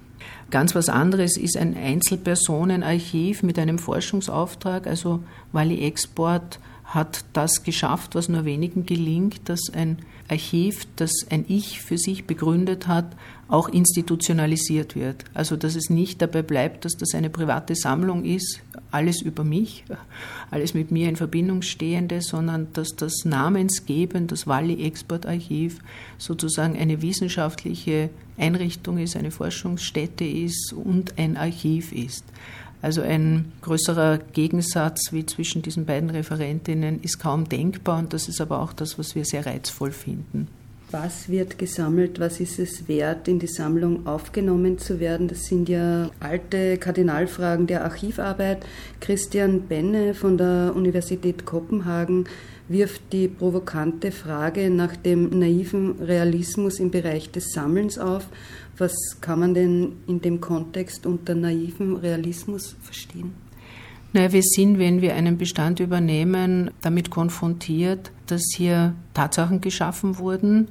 Ganz 0.52 0.76
was 0.76 0.90
anderes 0.90 1.38
ist 1.38 1.58
ein 1.58 1.76
Einzelpersonenarchiv 1.76 3.44
mit 3.44 3.58
einem 3.58 3.80
Forschungsauftrag. 3.80 4.88
Also 4.88 5.24
Wally 5.52 5.86
Export 5.86 6.60
hat 6.86 7.26
das 7.34 7.64
geschafft, 7.64 8.16
was 8.16 8.30
nur 8.30 8.46
wenigen 8.46 8.86
gelingt, 8.86 9.50
dass 9.50 9.60
ein 9.74 9.98
Archiv, 10.30 10.88
das 10.96 11.12
ein 11.30 11.46
Ich 11.48 11.82
für 11.82 11.98
sich 11.98 12.26
begründet 12.26 12.88
hat, 12.88 13.06
auch 13.48 13.70
institutionalisiert 13.70 14.96
wird. 14.96 15.24
Also 15.34 15.56
dass 15.56 15.76
es 15.76 15.90
nicht 15.90 16.22
dabei 16.22 16.42
bleibt, 16.42 16.86
dass 16.86 16.98
das 16.98 17.14
eine 17.14 17.30
private 17.30 17.76
Sammlung 17.76 18.24
ist, 18.24 18.62
alles 18.92 19.22
über 19.22 19.44
mich, 19.44 19.84
alles 20.52 20.74
mit 20.74 20.92
mir 20.92 21.10
in 21.10 21.16
Verbindung 21.16 21.62
stehende, 21.62 22.22
sondern 22.22 22.68
dass 22.74 22.96
das 22.96 23.24
Namensgeben, 23.24 24.28
das 24.28 24.48
Walli 24.48 24.84
Export 24.86 25.26
Archiv 25.26 25.80
sozusagen 26.18 26.76
eine 26.78 27.02
wissenschaftliche 27.02 28.10
Einrichtung 28.38 28.98
ist, 28.98 29.16
eine 29.16 29.32
Forschungsstätte 29.32 30.26
ist 30.26 30.74
und 30.74 31.18
ein 31.18 31.38
Archiv 31.38 31.92
ist. 31.92 32.26
Also 32.82 33.02
ein 33.02 33.52
größerer 33.62 34.20
Gegensatz 34.34 35.12
wie 35.12 35.26
zwischen 35.26 35.62
diesen 35.62 35.86
beiden 35.86 36.10
Referentinnen 36.10 37.02
ist 37.02 37.20
kaum 37.20 37.48
denkbar 37.50 38.00
und 38.00 38.14
das 38.14 38.28
ist 38.28 38.42
aber 38.42 38.62
auch 38.62 38.74
das, 38.74 39.00
was 39.00 39.16
wir 39.16 39.26
sehr 39.26 39.46
reizvoll 39.46 39.92
finden. 39.92 40.48
Was 40.98 41.28
wird 41.28 41.58
gesammelt? 41.58 42.22
Was 42.22 42.40
ist 42.40 42.58
es 42.58 42.88
wert, 42.88 43.28
in 43.28 43.38
die 43.38 43.48
Sammlung 43.48 44.08
aufgenommen 44.08 44.78
zu 44.78 45.02
werden? 45.02 45.28
Das 45.28 45.44
sind 45.44 45.68
ja 45.68 46.10
alte 46.22 46.78
Kardinalfragen 46.78 47.68
der 47.68 47.84
Archivarbeit. 47.84 48.66
Christian 49.02 49.64
Benne 49.64 50.14
von 50.14 50.38
der 50.38 50.72
Universität 50.74 51.46
Kopenhagen 51.46 52.30
wirft 52.70 53.12
die 53.12 53.28
provokante 53.28 54.14
Frage 54.14 54.70
nach 54.70 54.96
dem 54.96 55.38
naiven 55.38 56.00
Realismus 56.00 56.80
im 56.80 56.92
Bereich 56.92 57.30
des 57.30 57.52
Sammelns 57.52 58.00
auf. 58.00 58.30
Was 58.78 58.96
kann 59.20 59.42
man 59.42 59.54
denn 59.54 59.98
in 60.08 60.22
dem 60.22 60.40
Kontext 60.40 61.06
unter 61.06 61.36
naiven 61.36 61.98
Realismus 61.98 62.78
verstehen? 62.82 63.34
Naja, 64.14 64.32
wir 64.32 64.44
sind, 64.44 64.80
wenn 64.80 65.02
wir 65.02 65.14
einen 65.16 65.38
Bestand 65.38 65.82
übernehmen, 65.82 66.72
damit 66.82 67.10
konfrontiert, 67.10 68.14
dass 68.28 68.44
hier 68.56 68.96
Tatsachen 69.14 69.60
geschaffen 69.60 70.20
wurden, 70.20 70.70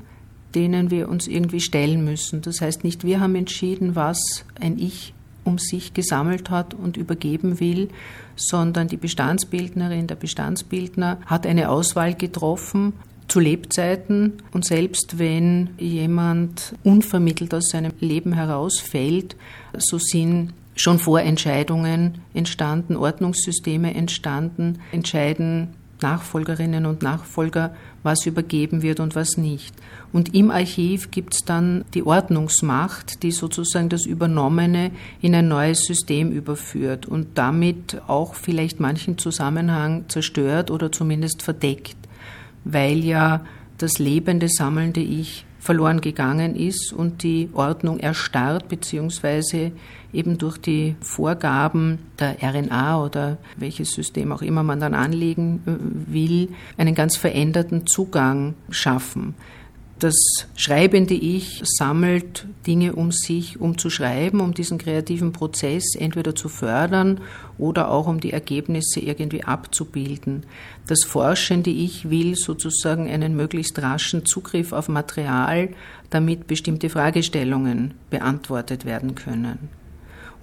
denen 0.55 0.91
wir 0.91 1.09
uns 1.09 1.27
irgendwie 1.27 1.61
stellen 1.61 2.05
müssen. 2.05 2.43
Das 2.43 2.61
heißt, 2.61 2.85
nicht 2.85 3.05
wir 3.05 3.21
haben 3.21 3.35
entschieden, 3.35 3.95
was 3.95 4.45
ein 4.61 4.79
Ich 4.79 5.15
um 5.45 5.59
sich 5.59 5.95
gesammelt 5.95 6.51
hat 6.51 6.75
und 6.75 6.97
übergeben 6.97 7.61
will, 7.61 7.89
sondern 8.35 8.89
die 8.89 8.97
Bestandsbildnerin, 8.97 10.07
der 10.07 10.15
Bestandsbildner 10.17 11.19
hat 11.27 11.47
eine 11.47 11.69
Auswahl 11.69 12.15
getroffen 12.15 12.95
zu 13.29 13.41
Lebzeiten 13.41 14.35
und 14.53 14.65
selbst 14.65 15.19
wenn 15.19 15.71
jemand 15.79 16.75
unvermittelt 16.83 17.55
aus 17.55 17.71
seinem 17.71 17.93
Leben 18.01 18.33
herausfällt, 18.33 19.37
so 19.79 19.99
sind 19.99 20.53
schon 20.77 20.99
Vorentscheidungen 20.99 22.19
entstanden, 22.35 22.97
Ordnungssysteme 22.97 23.95
entstanden, 23.95 24.81
entscheiden 24.93 25.69
Nachfolgerinnen 26.03 26.87
und 26.87 27.03
Nachfolger, 27.03 27.75
was 28.03 28.27
übergeben 28.27 28.83
wird 28.83 29.01
und 29.01 29.15
was 29.15 29.37
nicht. 29.37 29.75
Und 30.13 30.35
im 30.35 30.51
Archiv 30.51 31.11
gibt 31.11 31.35
es 31.35 31.45
dann 31.45 31.85
die 31.95 32.05
Ordnungsmacht, 32.05 33.23
die 33.23 33.33
sozusagen 33.33 33.89
das 33.89 34.07
Übernommene 34.07 34.91
in 35.21 35.35
ein 35.35 35.49
neues 35.49 35.85
System 35.85 36.33
überführt 36.33 37.07
und 37.07 37.39
damit 37.39 38.01
auch 38.07 38.35
vielleicht 38.35 38.81
manchen 38.81 39.19
Zusammenhang 39.19 40.05
zerstört 40.09 40.71
oder 40.71 40.93
zumindest 40.93 41.43
verdeckt, 41.43 41.97
weil 42.65 43.05
ja 43.05 43.45
das 43.79 43.99
lebende, 43.99 44.49
sammelnde 44.49 45.01
Ich 45.01 45.45
verloren 45.65 46.03
gegangen 46.03 46.57
ist 46.57 46.93
und 46.93 47.23
die 47.23 47.49
Ordnung 47.55 47.99
erstarrt 47.99 48.69
beziehungsweise 48.69 49.73
eben 50.13 50.37
durch 50.37 50.59
die 50.59 50.95
Vorgaben 51.01 52.01
der 52.19 52.37
RNA 52.43 53.03
oder 53.03 53.39
welches 53.57 53.93
System 53.93 54.31
auch 54.31 54.43
immer 54.43 54.63
man 54.63 54.79
dann 54.79 54.93
anlegen 54.93 55.63
äh, 55.65 56.13
will, 56.13 56.51
einen 56.77 56.95
ganz 56.95 57.17
veränderten 57.17 57.87
Zugang 57.87 58.53
schaffen. 58.69 59.35
Das 60.05 60.47
schreibende 60.55 61.15
Ich 61.15 61.63
sammelt 61.65 62.47
Dinge 62.67 62.95
um 62.95 63.11
sich, 63.11 63.59
um 63.59 63.79
zu 63.79 63.89
schreiben, 63.89 64.43
um 64.43 64.53
diesen 64.53 64.77
kreativen 64.77 65.33
Prozess 65.33 65.95
entweder 65.99 66.35
zu 66.35 66.51
fördern 66.51 67.23
oder 67.57 67.91
auch 67.91 68.07
um 68.07 68.21
die 68.21 68.31
Ergebnisse 68.31 69.01
irgendwie 69.01 69.45
abzubilden. 69.45 70.45
Das 70.87 71.05
forschende 71.05 71.71
Ich 71.71 72.11
will 72.11 72.35
sozusagen 72.35 73.09
einen 73.09 73.35
möglichst 73.35 73.81
raschen 73.81 74.27
Zugriff 74.27 74.75
auf 74.75 74.91
Material, 74.91 75.71
damit 76.11 76.49
bestimmte 76.49 76.91
Fragestellungen 76.91 77.95
beantwortet 78.11 78.85
werden 78.85 79.15
können. 79.15 79.71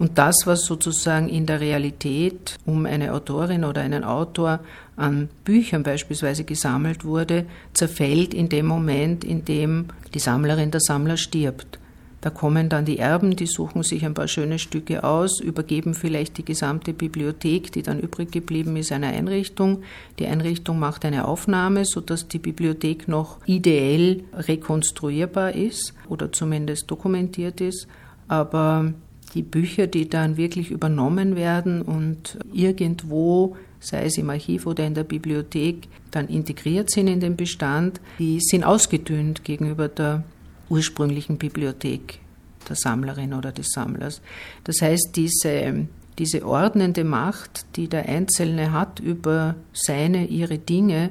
Und 0.01 0.17
das, 0.17 0.35
was 0.45 0.65
sozusagen 0.65 1.29
in 1.29 1.45
der 1.45 1.61
Realität 1.61 2.57
um 2.65 2.87
eine 2.87 3.13
Autorin 3.13 3.63
oder 3.63 3.81
einen 3.81 4.03
Autor 4.03 4.61
an 4.95 5.29
Büchern 5.45 5.83
beispielsweise 5.83 6.43
gesammelt 6.43 7.05
wurde, 7.05 7.45
zerfällt 7.73 8.33
in 8.33 8.49
dem 8.49 8.65
Moment, 8.65 9.23
in 9.23 9.45
dem 9.45 9.89
die 10.15 10.17
Sammlerin, 10.17 10.71
der 10.71 10.81
Sammler 10.81 11.17
stirbt. 11.17 11.77
Da 12.19 12.31
kommen 12.31 12.67
dann 12.67 12.85
die 12.85 12.97
Erben, 12.97 13.35
die 13.35 13.45
suchen 13.45 13.83
sich 13.83 14.03
ein 14.03 14.15
paar 14.15 14.27
schöne 14.27 14.57
Stücke 14.57 15.03
aus, 15.03 15.39
übergeben 15.39 15.93
vielleicht 15.93 16.39
die 16.39 16.45
gesamte 16.45 16.93
Bibliothek, 16.93 17.71
die 17.71 17.83
dann 17.83 17.99
übrig 17.99 18.31
geblieben 18.31 18.77
ist, 18.77 18.91
einer 18.91 19.09
Einrichtung. 19.09 19.83
Die 20.17 20.25
Einrichtung 20.25 20.79
macht 20.79 21.05
eine 21.05 21.27
Aufnahme, 21.27 21.85
sodass 21.85 22.27
die 22.27 22.39
Bibliothek 22.39 23.07
noch 23.07 23.37
ideell 23.45 24.23
rekonstruierbar 24.33 25.53
ist 25.53 25.93
oder 26.09 26.31
zumindest 26.31 26.89
dokumentiert 26.89 27.61
ist. 27.61 27.87
Aber 28.27 28.93
die 29.33 29.43
Bücher, 29.43 29.87
die 29.87 30.09
dann 30.09 30.37
wirklich 30.37 30.71
übernommen 30.71 31.35
werden 31.35 31.81
und 31.81 32.37
irgendwo, 32.53 33.55
sei 33.79 34.05
es 34.05 34.17
im 34.17 34.29
Archiv 34.29 34.65
oder 34.65 34.85
in 34.85 34.93
der 34.93 35.03
Bibliothek, 35.03 35.87
dann 36.11 36.27
integriert 36.27 36.89
sind 36.89 37.07
in 37.07 37.19
den 37.19 37.35
Bestand, 37.37 38.01
die 38.19 38.39
sind 38.41 38.63
ausgedünnt 38.63 39.43
gegenüber 39.43 39.87
der 39.87 40.23
ursprünglichen 40.69 41.37
Bibliothek 41.37 42.19
der 42.67 42.75
Sammlerin 42.75 43.33
oder 43.33 43.51
des 43.51 43.67
Sammlers. 43.71 44.21
Das 44.63 44.81
heißt, 44.81 45.11
diese, 45.15 45.87
diese 46.19 46.45
ordnende 46.45 47.03
Macht, 47.03 47.65
die 47.75 47.87
der 47.87 48.07
Einzelne 48.07 48.71
hat 48.71 48.99
über 48.99 49.55
seine, 49.73 50.27
ihre 50.27 50.57
Dinge, 50.57 51.09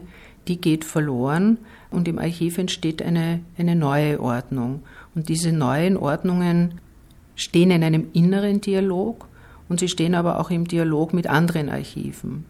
die 0.48 0.60
geht 0.60 0.84
verloren 0.84 1.58
und 1.90 2.08
im 2.08 2.18
Archiv 2.18 2.58
entsteht 2.58 3.02
eine, 3.02 3.40
eine 3.58 3.76
neue 3.76 4.20
Ordnung. 4.20 4.82
Und 5.14 5.28
diese 5.28 5.52
neuen 5.52 5.96
Ordnungen 5.96 6.80
stehen 7.40 7.70
in 7.70 7.82
einem 7.82 8.08
inneren 8.12 8.60
Dialog 8.60 9.26
und 9.68 9.80
sie 9.80 9.88
stehen 9.88 10.14
aber 10.14 10.38
auch 10.38 10.50
im 10.50 10.68
Dialog 10.68 11.14
mit 11.14 11.26
anderen 11.26 11.70
Archiven. 11.70 12.44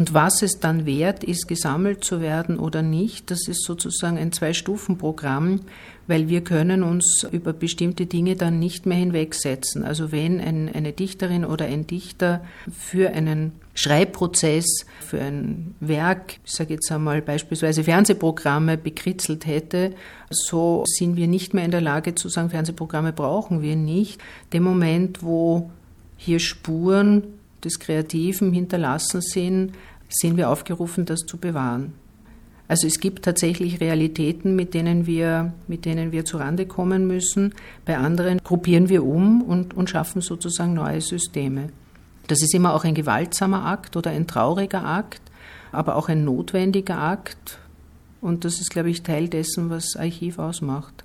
Und 0.00 0.14
was 0.14 0.40
es 0.40 0.60
dann 0.60 0.86
wert 0.86 1.24
ist, 1.24 1.46
gesammelt 1.46 2.04
zu 2.04 2.22
werden 2.22 2.58
oder 2.58 2.80
nicht, 2.80 3.30
das 3.30 3.46
ist 3.48 3.62
sozusagen 3.64 4.16
ein 4.16 4.32
Zwei-Stufen-Programm, 4.32 5.60
weil 6.06 6.30
wir 6.30 6.40
können 6.40 6.82
uns 6.82 7.26
über 7.30 7.52
bestimmte 7.52 8.06
Dinge 8.06 8.34
dann 8.34 8.58
nicht 8.58 8.86
mehr 8.86 8.96
hinwegsetzen. 8.96 9.84
Also 9.84 10.10
wenn 10.10 10.40
ein, 10.40 10.74
eine 10.74 10.94
Dichterin 10.94 11.44
oder 11.44 11.66
ein 11.66 11.86
Dichter 11.86 12.40
für 12.72 13.10
einen 13.10 13.52
Schreibprozess, 13.74 14.86
für 15.00 15.20
ein 15.20 15.74
Werk, 15.80 16.38
ich 16.46 16.52
sage 16.52 16.72
jetzt 16.72 16.90
einmal 16.90 17.20
beispielsweise 17.20 17.84
Fernsehprogramme 17.84 18.78
bekritzelt 18.78 19.44
hätte, 19.44 19.92
so 20.30 20.82
sind 20.86 21.16
wir 21.16 21.26
nicht 21.26 21.52
mehr 21.52 21.66
in 21.66 21.72
der 21.72 21.82
Lage 21.82 22.14
zu 22.14 22.30
sagen, 22.30 22.48
Fernsehprogramme 22.48 23.12
brauchen 23.12 23.60
wir 23.60 23.76
nicht. 23.76 24.18
Dem 24.54 24.62
Moment, 24.62 25.22
wo 25.22 25.70
hier 26.16 26.38
Spuren 26.38 27.24
des 27.64 27.78
Kreativen 27.78 28.52
hinterlassen 28.52 29.20
sind, 29.20 29.72
sind 30.10 30.36
wir 30.36 30.50
aufgerufen, 30.50 31.06
das 31.06 31.20
zu 31.20 31.38
bewahren. 31.38 31.94
Also 32.68 32.86
es 32.86 33.00
gibt 33.00 33.24
tatsächlich 33.24 33.80
Realitäten, 33.80 34.54
mit 34.54 34.74
denen 34.74 35.06
wir, 35.06 35.52
mit 35.66 35.84
denen 35.84 36.12
wir 36.12 36.24
zurande 36.24 36.66
kommen 36.66 37.06
müssen. 37.06 37.52
Bei 37.84 37.96
anderen 37.96 38.38
gruppieren 38.44 38.88
wir 38.88 39.04
um 39.04 39.42
und, 39.42 39.74
und 39.74 39.90
schaffen 39.90 40.22
sozusagen 40.22 40.74
neue 40.74 41.00
Systeme. 41.00 41.70
Das 42.28 42.42
ist 42.42 42.54
immer 42.54 42.74
auch 42.74 42.84
ein 42.84 42.94
gewaltsamer 42.94 43.66
Akt 43.66 43.96
oder 43.96 44.10
ein 44.12 44.28
trauriger 44.28 44.84
Akt, 44.84 45.20
aber 45.72 45.96
auch 45.96 46.08
ein 46.08 46.24
notwendiger 46.24 46.98
Akt. 46.98 47.58
Und 48.20 48.44
das 48.44 48.60
ist, 48.60 48.70
glaube 48.70 48.90
ich, 48.90 49.02
Teil 49.02 49.26
dessen, 49.28 49.68
was 49.68 49.96
Archiv 49.96 50.38
ausmacht. 50.38 50.99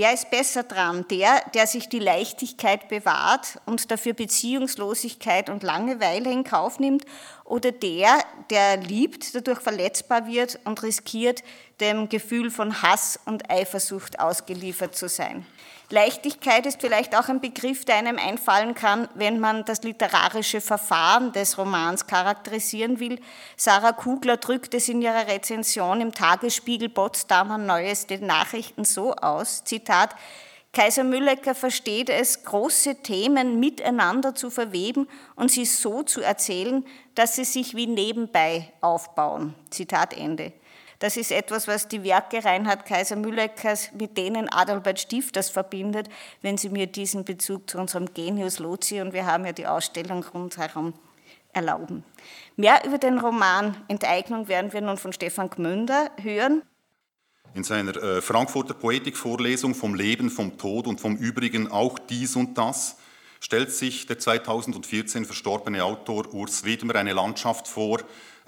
Wer 0.00 0.14
ist 0.14 0.30
besser 0.30 0.62
dran? 0.62 1.04
Der, 1.10 1.42
der 1.52 1.66
sich 1.66 1.90
die 1.90 1.98
Leichtigkeit 1.98 2.88
bewahrt 2.88 3.60
und 3.66 3.90
dafür 3.90 4.14
Beziehungslosigkeit 4.14 5.50
und 5.50 5.62
Langeweile 5.62 6.32
in 6.32 6.42
Kauf 6.42 6.78
nimmt, 6.78 7.04
oder 7.44 7.70
der, 7.70 8.24
der 8.48 8.78
liebt, 8.78 9.34
dadurch 9.34 9.60
verletzbar 9.60 10.26
wird 10.26 10.58
und 10.64 10.82
riskiert, 10.82 11.42
dem 11.80 12.08
Gefühl 12.08 12.50
von 12.50 12.80
Hass 12.80 13.20
und 13.26 13.50
Eifersucht 13.50 14.20
ausgeliefert 14.20 14.96
zu 14.96 15.06
sein? 15.06 15.44
Leichtigkeit 15.92 16.66
ist 16.66 16.80
vielleicht 16.80 17.16
auch 17.16 17.28
ein 17.28 17.40
Begriff, 17.40 17.84
der 17.84 17.96
einem 17.96 18.16
einfallen 18.16 18.74
kann, 18.74 19.08
wenn 19.14 19.40
man 19.40 19.64
das 19.64 19.82
literarische 19.82 20.60
Verfahren 20.60 21.32
des 21.32 21.58
Romans 21.58 22.06
charakterisieren 22.06 23.00
will. 23.00 23.20
Sarah 23.56 23.90
Kugler 23.90 24.36
drückt 24.36 24.72
es 24.74 24.88
in 24.88 25.02
ihrer 25.02 25.26
Rezension 25.26 26.00
im 26.00 26.12
Tagesspiegel 26.12 26.90
Potsdamer 26.90 27.58
Neueste 27.58 28.24
Nachrichten 28.24 28.84
so 28.84 29.14
aus, 29.14 29.64
Zitat, 29.64 30.14
Kaiser 30.72 31.02
Müllecker 31.02 31.56
versteht 31.56 32.08
es, 32.08 32.44
große 32.44 33.02
Themen 33.02 33.58
miteinander 33.58 34.36
zu 34.36 34.50
verweben 34.50 35.08
und 35.34 35.50
sie 35.50 35.64
so 35.64 36.04
zu 36.04 36.20
erzählen, 36.20 36.86
dass 37.16 37.34
sie 37.34 37.44
sich 37.44 37.74
wie 37.74 37.88
nebenbei 37.88 38.72
aufbauen. 38.80 39.56
Zitat 39.70 40.16
Ende. 40.16 40.52
Das 41.00 41.16
ist 41.16 41.32
etwas, 41.32 41.66
was 41.66 41.88
die 41.88 42.04
Werke 42.04 42.44
Reinhard 42.44 42.84
Kaiser 42.84 43.16
Mülleckers 43.16 43.90
mit 43.98 44.18
denen 44.18 44.50
Adalbert 44.50 45.00
Stifters 45.00 45.48
verbindet, 45.48 46.10
wenn 46.42 46.58
Sie 46.58 46.68
mir 46.68 46.86
diesen 46.86 47.24
Bezug 47.24 47.70
zu 47.70 47.78
unserem 47.78 48.12
Genius 48.12 48.58
Lozi 48.58 49.00
und 49.00 49.14
wir 49.14 49.24
haben 49.24 49.46
ja 49.46 49.52
die 49.52 49.66
Ausstellung 49.66 50.22
rundherum 50.22 50.92
erlauben. 51.54 52.04
Mehr 52.56 52.84
über 52.84 52.98
den 52.98 53.18
Roman 53.18 53.74
Enteignung 53.88 54.46
werden 54.48 54.74
wir 54.74 54.82
nun 54.82 54.98
von 54.98 55.14
Stefan 55.14 55.48
Gmünder 55.48 56.10
hören. 56.20 56.62
In 57.54 57.64
seiner 57.64 57.96
äh, 57.96 58.20
Frankfurter 58.20 58.74
Poetikvorlesung 58.74 59.74
vom 59.74 59.94
Leben, 59.94 60.28
vom 60.28 60.58
Tod 60.58 60.86
und 60.86 61.00
vom 61.00 61.16
Übrigen 61.16 61.72
auch 61.72 61.98
dies 61.98 62.36
und 62.36 62.58
das 62.58 62.98
stellt 63.40 63.72
sich 63.72 64.06
der 64.06 64.18
2014 64.18 65.24
verstorbene 65.24 65.82
Autor 65.82 66.32
Urs 66.34 66.64
Widmer 66.64 66.96
eine 66.96 67.14
Landschaft 67.14 67.66
vor, 67.66 68.00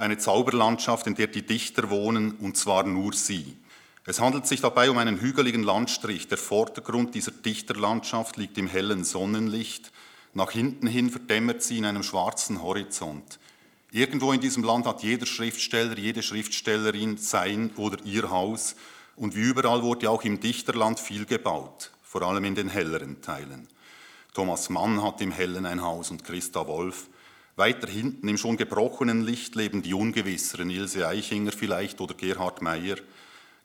eine 0.03 0.19
Zauberlandschaft, 0.19 1.07
in 1.07 1.15
der 1.15 1.29
die 1.29 1.47
Dichter 1.47 1.89
wohnen, 1.89 2.33
und 2.33 2.57
zwar 2.57 2.85
nur 2.85 3.13
sie. 3.13 3.57
Es 4.05 4.21
handelt 4.21 4.47
sich 4.47 4.61
dabei 4.61 4.91
um 4.91 4.99
einen 4.99 5.21
hügeligen 5.21 5.63
Landstrich. 5.63 6.27
Der 6.27 6.39
Vordergrund 6.39 7.15
dieser 7.15 7.31
Dichterlandschaft 7.31 8.37
liegt 8.37 8.59
im 8.59 8.67
hellen 8.67 9.05
Sonnenlicht. 9.05 9.93
Nach 10.35 10.51
hinten 10.51 10.89
hin 10.89 11.09
verdämmert 11.09 11.63
sie 11.63 11.79
in 11.79 11.85
einem 11.85 12.03
schwarzen 12.03 12.63
Horizont. 12.63 13.39
Irgendwo 13.93 14.33
in 14.33 14.41
diesem 14.41 14.65
Land 14.65 14.87
hat 14.87 15.03
jeder 15.03 15.27
Schriftsteller, 15.27 15.97
jede 15.97 16.23
Schriftstellerin 16.23 17.17
sein 17.17 17.71
oder 17.77 17.99
ihr 18.05 18.29
Haus. 18.31 18.75
Und 19.15 19.37
wie 19.37 19.43
überall 19.43 19.83
wurde 19.83 20.11
auch 20.11 20.25
im 20.25 20.41
Dichterland 20.41 20.99
viel 20.99 21.27
gebaut, 21.27 21.93
vor 22.03 22.23
allem 22.23 22.45
in 22.45 22.57
den 22.57 22.69
helleren 22.69 23.21
Teilen. 23.21 23.69
Thomas 24.35 24.69
Mann 24.69 25.03
hat 25.03 25.21
im 25.21 25.31
Hellen 25.31 25.67
ein 25.67 25.83
Haus 25.83 26.11
und 26.11 26.25
Christa 26.25 26.67
Wolf. 26.67 27.09
Weiter 27.55 27.87
hinten 27.87 28.29
im 28.29 28.39
schon 28.39 28.57
gebrochenen 28.57 29.21
Licht 29.21 29.55
leben 29.57 29.83
die 29.83 29.93
Ungewisseren, 29.93 30.71
Ilse 30.71 31.07
Eichinger 31.07 31.53
vielleicht 31.53 32.01
oder 32.01 32.15
Gerhard 32.15 32.63
Meyer. 32.63 32.97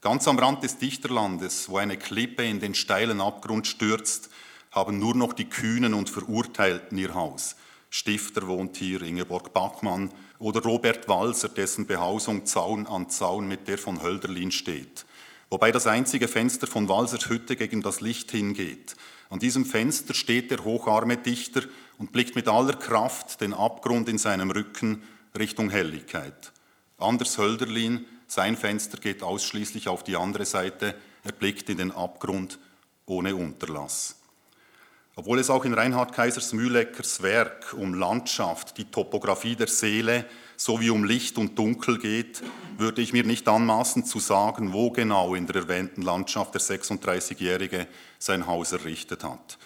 Ganz 0.02 0.28
am 0.28 0.38
Rand 0.38 0.62
des 0.62 0.78
Dichterlandes, 0.78 1.69
wo 1.69 1.78
eine 1.78 1.97
Klippe 1.97 2.43
in 2.43 2.60
den 2.60 2.76
steilen 2.76 3.21
Abgrund 3.21 3.65
stürzt, 3.65 4.30
haben 4.71 5.00
nur 5.00 5.15
noch 5.15 5.32
die 5.32 5.47
Kühnen 5.47 5.93
und 5.93 6.10
Verurteilten 6.10 6.97
ihr 6.97 7.13
Haus. 7.13 7.56
Stifter 7.89 8.45
wohnt 8.47 8.76
hier, 8.76 9.02
Ingeborg 9.02 9.54
Bachmann 9.54 10.12
oder 10.38 10.62
Robert 10.62 11.08
Walser, 11.08 11.47
dessen 11.47 11.88
Behausung 11.88 12.45
Zaun 12.45 12.88
an 12.88 13.10
Zaun 13.10 13.47
mit 13.47 13.69
der 13.69 13.78
von 13.78 14.04
Hölderlin 14.04 14.52
steht. 14.52 15.06
Wobei 15.49 15.71
das 15.71 15.88
einzige 15.88 16.27
Fenster 16.27 16.67
von 16.67 16.89
Walsers 16.89 17.29
Hütte 17.29 17.55
gegen 17.55 17.81
das 17.81 18.01
Licht 18.01 18.31
hingeht. 18.31 18.95
An 19.29 19.39
diesem 19.39 19.65
Fenster 19.65 20.13
steht 20.13 20.51
der 20.51 20.63
hocharme 20.63 21.17
Dichter 21.17 21.62
und 21.97 22.12
blickt 22.12 22.36
mit 22.36 22.47
aller 22.47 22.73
Kraft 22.73 23.39
den 23.41 23.53
Abgrund 23.53 24.10
in 24.10 24.17
seinem 24.17 24.51
Rücken 24.51 25.03
Richtung 25.38 25.69
Helligkeit. 25.69 26.51
Anders 26.97 27.38
Hölderlin, 27.38 28.05
sein 28.27 28.57
Fenster 28.57 28.97
geht 28.97 29.23
ausschließlich 29.23 29.88
auf 29.88 30.03
die 30.03 30.17
andere 30.17 30.45
Seite, 30.45 30.95
er 31.23 31.31
blickt 31.31 31.69
in 31.69 31.77
den 31.77 31.91
Abgrund 31.91 32.60
ohne 33.05 33.36
Unterlass. 33.36 34.15
Obwohl 35.15 35.39
es 35.39 35.49
auch 35.49 35.65
in 35.65 35.73
Reinhard 35.73 36.13
Kaisers 36.13 36.53
Mühleckers 36.53 37.23
Werk 37.23 37.73
um 37.73 37.93
Landschaft, 37.93 38.77
die 38.77 38.86
Topographie 38.86 39.55
der 39.55 39.67
Seele 39.67 40.25
sowie 40.55 40.89
um 40.89 41.03
Licht 41.03 41.38
und 41.38 41.57
Dunkel 41.57 41.97
geht, 41.97 42.43
würde 42.80 43.02
ich 43.02 43.13
mir 43.13 43.24
nicht 43.24 43.48
anmaßen 43.48 44.06
zu 44.06 44.20
sagen, 44.20 44.74
wo 44.74 44.92
genau 44.92 45.36
in 45.36 45.48
der 45.48 45.58
erwähnten 45.58 46.02
Landschaft 46.02 46.54
der 46.54 46.62
36-Jährige 46.62 47.88
sein 48.20 48.48
Haus 48.48 48.72
errichtet 48.72 49.24
hat. 49.24 49.58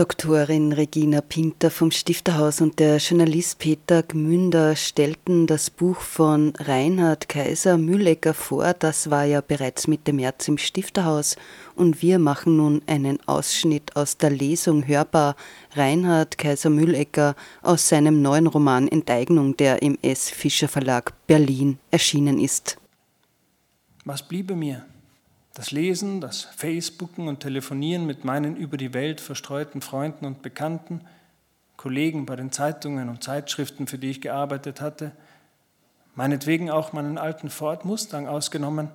Doktorin 0.00 0.72
Regina 0.72 1.20
Pinter 1.20 1.70
vom 1.70 1.90
Stifterhaus 1.90 2.62
und 2.62 2.78
der 2.78 2.96
Journalist 2.96 3.58
Peter 3.58 4.02
Gmünder 4.02 4.74
stellten 4.74 5.46
das 5.46 5.68
Buch 5.68 6.00
von 6.00 6.54
Reinhard 6.58 7.28
Kaiser 7.28 7.76
Mühlecker 7.76 8.32
vor. 8.32 8.72
Das 8.72 9.10
war 9.10 9.24
ja 9.24 9.42
bereits 9.42 9.88
Mitte 9.88 10.14
März 10.14 10.48
im 10.48 10.56
Stifterhaus. 10.56 11.36
Und 11.74 12.00
wir 12.00 12.18
machen 12.18 12.56
nun 12.56 12.80
einen 12.86 13.18
Ausschnitt 13.28 13.94
aus 13.94 14.16
der 14.16 14.30
Lesung 14.30 14.88
hörbar. 14.88 15.36
Reinhard 15.74 16.38
Kaiser 16.38 16.70
Mühlecker 16.70 17.36
aus 17.60 17.90
seinem 17.90 18.22
neuen 18.22 18.46
Roman 18.46 18.88
Enteignung, 18.88 19.54
der 19.58 19.82
im 19.82 19.98
S. 20.00 20.30
Fischer 20.30 20.68
Verlag 20.68 21.12
Berlin 21.26 21.78
erschienen 21.90 22.38
ist. 22.38 22.78
Was 24.06 24.26
bliebe 24.26 24.56
mir? 24.56 24.86
Das 25.54 25.72
Lesen, 25.72 26.20
das 26.20 26.42
Facebooken 26.42 27.28
und 27.28 27.40
Telefonieren 27.40 28.06
mit 28.06 28.24
meinen 28.24 28.56
über 28.56 28.76
die 28.76 28.94
Welt 28.94 29.20
verstreuten 29.20 29.82
Freunden 29.82 30.24
und 30.24 30.42
Bekannten, 30.42 31.00
Kollegen 31.76 32.26
bei 32.26 32.36
den 32.36 32.52
Zeitungen 32.52 33.08
und 33.08 33.24
Zeitschriften, 33.24 33.86
für 33.86 33.98
die 33.98 34.10
ich 34.10 34.20
gearbeitet 34.20 34.80
hatte, 34.80 35.12
meinetwegen 36.14 36.70
auch 36.70 36.92
meinen 36.92 37.18
alten 37.18 37.50
Ford 37.50 37.84
Mustang 37.84 38.28
ausgenommen. 38.28 38.90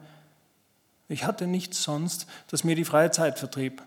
Ich 1.10 1.26
hatte 1.26 1.48
nichts 1.48 1.84
sonst, 1.84 2.28
das 2.50 2.64
mir 2.64 2.76
die 2.76 2.86
freie 2.86 3.12
Zeit 3.12 3.40
vertrieb. 3.40 3.82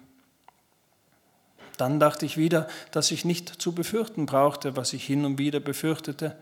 Dann 1.76 2.00
dachte 2.00 2.26
ich 2.26 2.36
wieder, 2.36 2.66
dass 2.90 3.12
ich 3.12 3.24
nicht 3.24 3.62
zu 3.62 3.72
befürchten 3.72 4.26
brauchte, 4.26 4.76
was 4.76 4.92
ich 4.92 5.04
hin 5.04 5.24
und 5.24 5.38
wieder 5.38 5.60
befürchtete, 5.60 6.36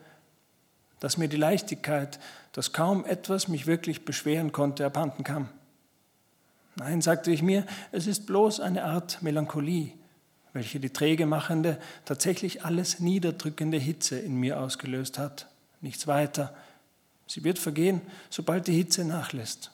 dass 0.99 1.19
mir 1.19 1.29
die 1.29 1.37
Leichtigkeit, 1.37 2.19
dass 2.53 2.73
kaum 2.73 3.05
etwas 3.05 3.49
mich 3.49 3.67
wirklich 3.67 4.07
beschweren 4.07 4.53
konnte, 4.53 4.87
abhanden 4.87 5.25
kam. 5.25 5.51
Nein, 6.77 7.01
sagte 7.01 7.31
ich 7.31 7.43
mir, 7.43 7.65
es 7.91 8.07
ist 8.07 8.27
bloß 8.27 8.61
eine 8.61 8.85
Art 8.85 9.23
Melancholie, 9.23 9.93
welche 10.53 10.79
die 10.79 10.91
träge 10.91 11.25
machende, 11.25 11.79
tatsächlich 12.05 12.65
alles 12.65 13.01
niederdrückende 13.01 13.79
Hitze 13.79 14.19
in 14.19 14.37
mir 14.37 14.61
ausgelöst 14.61 15.19
hat. 15.19 15.49
Nichts 15.81 16.07
weiter. 16.07 16.55
Sie 17.27 17.45
wird 17.45 17.59
vergehen, 17.59 18.03
sobald 18.29 18.67
die 18.67 18.75
Hitze 18.75 19.05
nachlässt. 19.05 19.71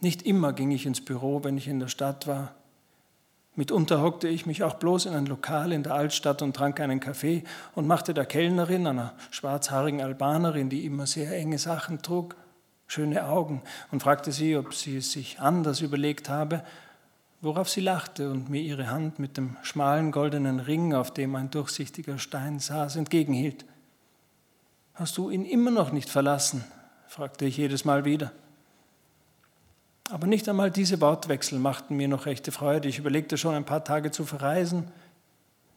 Nicht 0.00 0.22
immer 0.22 0.52
ging 0.52 0.70
ich 0.70 0.86
ins 0.86 1.04
Büro, 1.04 1.42
wenn 1.42 1.56
ich 1.56 1.66
in 1.66 1.80
der 1.80 1.88
Stadt 1.88 2.26
war. 2.26 2.54
Mitunter 3.56 4.00
hockte 4.00 4.28
ich 4.28 4.46
mich 4.46 4.62
auch 4.62 4.74
bloß 4.74 5.06
in 5.06 5.14
ein 5.14 5.26
Lokal 5.26 5.72
in 5.72 5.82
der 5.82 5.94
Altstadt 5.94 6.40
und 6.40 6.54
trank 6.54 6.80
einen 6.80 7.00
Kaffee 7.00 7.44
und 7.74 7.86
machte 7.86 8.14
der 8.14 8.24
Kellnerin, 8.24 8.86
einer 8.86 9.14
schwarzhaarigen 9.30 10.00
Albanerin, 10.00 10.70
die 10.70 10.84
immer 10.86 11.06
sehr 11.06 11.34
enge 11.36 11.58
Sachen 11.58 12.00
trug, 12.00 12.36
schöne 12.90 13.24
Augen 13.26 13.62
und 13.92 14.02
fragte 14.02 14.32
sie, 14.32 14.56
ob 14.56 14.74
sie 14.74 14.96
es 14.96 15.12
sich 15.12 15.38
anders 15.38 15.80
überlegt 15.80 16.28
habe, 16.28 16.64
worauf 17.40 17.68
sie 17.68 17.80
lachte 17.80 18.30
und 18.30 18.50
mir 18.50 18.60
ihre 18.60 18.90
Hand 18.90 19.20
mit 19.20 19.36
dem 19.36 19.56
schmalen 19.62 20.10
goldenen 20.10 20.58
Ring, 20.58 20.92
auf 20.92 21.14
dem 21.14 21.36
ein 21.36 21.50
durchsichtiger 21.50 22.18
Stein 22.18 22.58
saß, 22.58 22.96
entgegenhielt. 22.96 23.64
Hast 24.94 25.16
du 25.16 25.30
ihn 25.30 25.44
immer 25.44 25.70
noch 25.70 25.92
nicht 25.92 26.10
verlassen? 26.10 26.64
fragte 27.06 27.44
ich 27.44 27.56
jedes 27.56 27.84
Mal 27.84 28.04
wieder. 28.04 28.32
Aber 30.10 30.26
nicht 30.26 30.48
einmal 30.48 30.72
diese 30.72 31.00
Wortwechsel 31.00 31.60
machten 31.60 31.96
mir 31.96 32.08
noch 32.08 32.26
rechte 32.26 32.50
Freude. 32.50 32.88
Ich 32.88 32.98
überlegte 32.98 33.38
schon 33.38 33.54
ein 33.54 33.64
paar 33.64 33.84
Tage 33.84 34.10
zu 34.10 34.26
verreisen, 34.26 34.88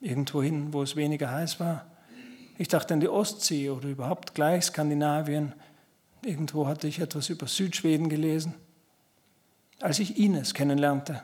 irgendwohin, 0.01 0.73
wo 0.73 0.81
es 0.81 0.95
weniger 0.95 1.29
heiß 1.29 1.59
war. 1.59 1.85
Ich 2.57 2.69
dachte 2.69 2.95
an 2.95 2.99
die 2.99 3.07
Ostsee 3.07 3.69
oder 3.69 3.87
überhaupt 3.87 4.33
gleich 4.33 4.65
Skandinavien, 4.65 5.53
Irgendwo 6.25 6.67
hatte 6.67 6.87
ich 6.87 6.99
etwas 6.99 7.29
über 7.29 7.47
Südschweden 7.47 8.09
gelesen, 8.09 8.53
als 9.81 9.99
ich 9.99 10.17
Ines 10.17 10.53
kennenlernte. 10.53 11.21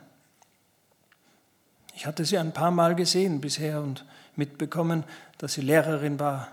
Ich 1.94 2.06
hatte 2.06 2.24
sie 2.24 2.38
ein 2.38 2.52
paar 2.52 2.70
Mal 2.70 2.94
gesehen 2.94 3.40
bisher 3.40 3.82
und 3.82 4.04
mitbekommen, 4.36 5.04
dass 5.38 5.54
sie 5.54 5.62
Lehrerin 5.62 6.18
war, 6.18 6.48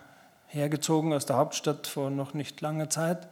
hergezogen 0.47 1.13
aus 1.13 1.25
der 1.25 1.37
Hauptstadt 1.37 1.87
vor 1.87 2.09
noch 2.09 2.33
nicht 2.33 2.61
langer 2.61 2.89
Zeit. 2.89 3.27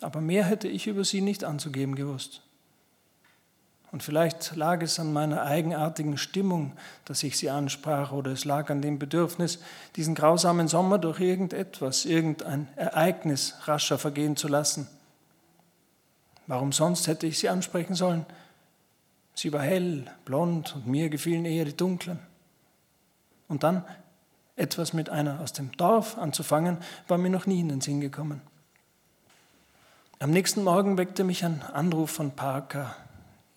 Aber 0.00 0.20
mehr 0.20 0.44
hätte 0.44 0.68
ich 0.68 0.86
über 0.86 1.04
sie 1.04 1.20
nicht 1.20 1.44
anzugeben 1.44 1.94
gewusst. 1.94 2.42
Und 3.92 4.02
vielleicht 4.02 4.56
lag 4.56 4.80
es 4.80 4.98
an 4.98 5.12
meiner 5.12 5.42
eigenartigen 5.42 6.16
Stimmung, 6.16 6.72
dass 7.04 7.22
ich 7.22 7.36
sie 7.36 7.50
ansprach, 7.50 8.10
oder 8.10 8.32
es 8.32 8.46
lag 8.46 8.70
an 8.70 8.80
dem 8.80 8.98
Bedürfnis, 8.98 9.58
diesen 9.96 10.14
grausamen 10.14 10.66
Sommer 10.66 10.98
durch 10.98 11.20
irgendetwas, 11.20 12.06
irgendein 12.06 12.68
Ereignis 12.76 13.54
rascher 13.64 13.98
vergehen 13.98 14.34
zu 14.34 14.48
lassen. 14.48 14.88
Warum 16.46 16.72
sonst 16.72 17.06
hätte 17.06 17.26
ich 17.26 17.38
sie 17.38 17.50
ansprechen 17.50 17.94
sollen? 17.94 18.24
Sie 19.34 19.52
war 19.52 19.62
hell, 19.62 20.06
blond 20.24 20.74
und 20.74 20.86
mir 20.86 21.10
gefielen 21.10 21.44
eher 21.44 21.66
die 21.66 21.76
dunklen. 21.76 22.18
Und 23.46 23.62
dann 23.62 23.84
etwas 24.56 24.94
mit 24.94 25.10
einer 25.10 25.40
aus 25.40 25.52
dem 25.52 25.70
Dorf 25.72 26.16
anzufangen, 26.16 26.78
war 27.08 27.18
mir 27.18 27.30
noch 27.30 27.44
nie 27.44 27.60
in 27.60 27.68
den 27.68 27.82
Sinn 27.82 28.00
gekommen. 28.00 28.40
Am 30.18 30.30
nächsten 30.30 30.64
Morgen 30.64 30.96
weckte 30.96 31.24
mich 31.24 31.44
ein 31.44 31.62
Anruf 31.72 32.10
von 32.10 32.30
Parker, 32.30 32.96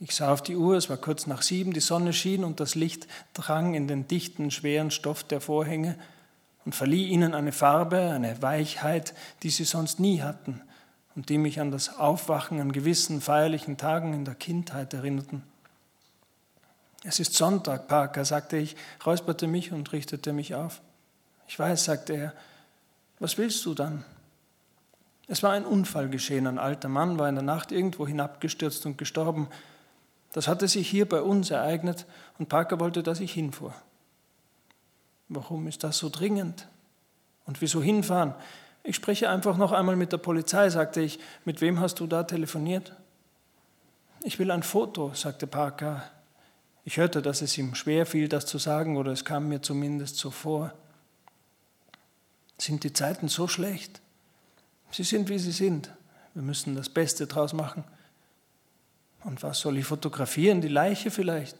ich 0.05 0.15
sah 0.15 0.31
auf 0.31 0.43
die 0.43 0.55
Uhr, 0.55 0.75
es 0.75 0.87
war 0.87 0.97
kurz 0.97 1.25
nach 1.25 1.41
sieben, 1.41 1.73
die 1.73 1.79
Sonne 1.79 2.13
schien 2.13 2.43
und 2.43 2.59
das 2.59 2.75
Licht 2.75 3.07
drang 3.33 3.73
in 3.73 3.87
den 3.87 4.07
dichten, 4.07 4.51
schweren 4.51 4.91
Stoff 4.91 5.23
der 5.23 5.41
Vorhänge 5.41 5.97
und 6.63 6.75
verlieh 6.75 7.07
ihnen 7.07 7.33
eine 7.33 7.51
Farbe, 7.51 8.11
eine 8.11 8.39
Weichheit, 8.43 9.15
die 9.41 9.49
sie 9.49 9.63
sonst 9.63 9.99
nie 9.99 10.21
hatten 10.21 10.61
und 11.15 11.29
die 11.29 11.39
mich 11.39 11.59
an 11.59 11.71
das 11.71 11.97
Aufwachen 11.97 12.61
an 12.61 12.71
gewissen 12.71 13.19
feierlichen 13.19 13.77
Tagen 13.77 14.13
in 14.13 14.25
der 14.25 14.35
Kindheit 14.35 14.93
erinnerten. 14.93 15.41
Es 17.03 17.19
ist 17.19 17.33
Sonntag, 17.33 17.87
Parker, 17.87 18.25
sagte 18.25 18.57
ich, 18.57 18.75
räusperte 19.07 19.47
mich 19.47 19.71
und 19.71 19.91
richtete 19.91 20.33
mich 20.33 20.53
auf. 20.53 20.81
Ich 21.47 21.57
weiß, 21.57 21.83
sagte 21.83 22.13
er, 22.13 22.33
was 23.17 23.39
willst 23.39 23.65
du 23.65 23.73
dann? 23.73 24.05
Es 25.27 25.41
war 25.41 25.53
ein 25.53 25.65
Unfall 25.65 26.09
geschehen, 26.09 26.45
ein 26.45 26.59
alter 26.59 26.89
Mann 26.89 27.17
war 27.17 27.27
in 27.27 27.33
der 27.33 27.43
Nacht 27.43 27.71
irgendwo 27.71 28.05
hinabgestürzt 28.05 28.85
und 28.85 28.99
gestorben. 28.99 29.47
Das 30.35 30.49
hatte 30.49 30.67
sich 30.67 30.89
hier 30.89 31.07
bei 31.07 31.21
uns 31.21 31.49
ereignet 31.49 32.05
und 32.37 32.49
Parker 32.49 32.81
wollte, 32.81 33.03
dass 33.03 33.21
ich 33.21 33.31
hinfuhr. 33.31 33.73
Warum 35.29 35.65
ist 35.65 35.85
das 35.85 35.97
so 35.97 36.09
dringend? 36.09 36.67
Und 37.45 37.61
wieso 37.61 37.81
hinfahren? 37.81 38.33
Ich 38.83 38.97
spreche 38.97 39.29
einfach 39.29 39.55
noch 39.55 39.71
einmal 39.71 39.95
mit 39.95 40.11
der 40.11 40.17
Polizei, 40.17 40.69
sagte 40.69 40.99
ich. 40.99 41.19
Mit 41.45 41.61
wem 41.61 41.79
hast 41.79 42.01
du 42.01 42.05
da 42.05 42.23
telefoniert? 42.23 42.91
Ich 44.23 44.37
will 44.37 44.51
ein 44.51 44.61
Foto, 44.61 45.13
sagte 45.13 45.47
Parker. 45.47 46.03
Ich 46.83 46.97
hörte, 46.97 47.21
dass 47.21 47.41
es 47.41 47.57
ihm 47.57 47.73
schwer 47.73 48.05
fiel, 48.05 48.27
das 48.27 48.45
zu 48.45 48.57
sagen, 48.57 48.97
oder 48.97 49.13
es 49.13 49.23
kam 49.23 49.47
mir 49.47 49.61
zumindest 49.61 50.17
so 50.17 50.31
vor. 50.31 50.73
Sind 52.57 52.83
die 52.83 52.91
Zeiten 52.91 53.29
so 53.29 53.47
schlecht? 53.47 54.01
Sie 54.91 55.03
sind, 55.03 55.29
wie 55.29 55.39
sie 55.39 55.53
sind. 55.53 55.91
Wir 56.33 56.43
müssen 56.43 56.75
das 56.75 56.89
Beste 56.89 57.25
draus 57.25 57.53
machen. 57.53 57.85
Und 59.25 59.41
was 59.41 59.59
soll 59.59 59.77
ich 59.77 59.85
fotografieren? 59.85 60.61
Die 60.61 60.67
Leiche 60.67 61.09
vielleicht? 61.09 61.57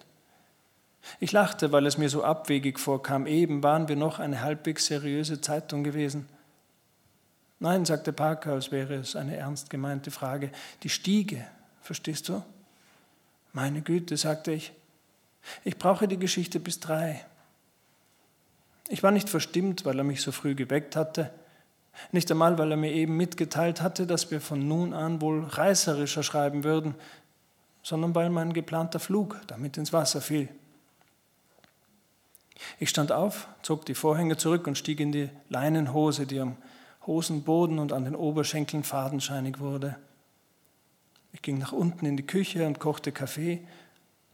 Ich 1.20 1.32
lachte, 1.32 1.72
weil 1.72 1.88
es 1.88 1.98
mir 1.98 2.10
so 2.10 2.24
abwegig 2.24 2.80
vorkam. 2.80 3.26
Eben 3.26 3.64
waren 3.64 3.88
wir 3.88 3.96
noch 3.96 4.20
eine 4.20 4.42
halbwegs 4.42 4.86
seriöse 4.86 5.42
Zeitung 5.42 5.84
gewesen. 5.84 6.30
Nein, 7.60 7.84
sagte 7.86 8.14
Parker, 8.14 8.54
als 8.54 8.72
wäre 8.72 8.94
es 8.94 9.16
eine 9.16 9.36
ernst 9.36 9.72
gemeinte 9.72 10.12
Frage. 10.12 10.52
Die 10.84 10.90
Stiege, 10.90 11.44
verstehst 11.82 12.30
du? 12.30 12.44
Meine 13.52 13.82
Güte, 13.82 14.16
sagte 14.16 14.52
ich. 14.52 14.72
Ich 15.64 15.78
brauche 15.78 16.08
die 16.08 16.20
Geschichte 16.20 16.60
bis 16.60 16.80
drei. 16.80 17.26
Ich 18.90 19.02
war 19.02 19.12
nicht 19.12 19.30
verstimmt, 19.30 19.86
weil 19.86 19.98
er 19.98 20.04
mich 20.04 20.22
so 20.22 20.32
früh 20.32 20.54
geweckt 20.54 20.96
hatte. 20.96 21.32
Nicht 22.12 22.30
einmal, 22.30 22.60
weil 22.60 22.70
er 22.70 22.78
mir 22.78 22.92
eben 22.92 23.18
mitgeteilt 23.18 23.82
hatte, 23.82 24.06
dass 24.06 24.30
wir 24.30 24.40
von 24.40 24.68
nun 24.68 24.94
an 24.94 25.22
wohl 25.22 25.46
reißerischer 25.46 26.22
schreiben 26.22 26.64
würden, 26.64 26.94
sondern 27.86 28.16
weil 28.16 28.32
mein 28.32 28.52
geplanter 28.52 29.00
Flug 29.00 29.40
damit 29.46 29.78
ins 29.78 29.94
Wasser 29.94 30.20
fiel. 30.20 30.50
Ich 32.80 32.90
stand 32.90 33.12
auf, 33.12 33.48
zog 33.62 33.86
die 33.86 33.94
Vorhänge 33.94 34.38
zurück 34.38 34.66
und 34.66 34.76
stieg 34.76 35.00
in 35.00 35.12
die 35.12 35.30
Leinenhose, 35.50 36.26
die 36.26 36.40
am 36.40 36.58
Hosenboden 37.06 37.78
und 37.78 37.94
an 37.94 38.04
den 38.04 38.16
Oberschenkeln 38.16 38.84
fadenscheinig 38.84 39.60
wurde. 39.60 39.98
Ich 41.32 41.44
ging 41.44 41.60
nach 41.60 41.74
unten 41.74 42.08
in 42.08 42.18
die 42.18 42.26
Küche 42.26 42.66
und 42.66 42.80
kochte 42.80 43.12
Kaffee. 43.12 43.62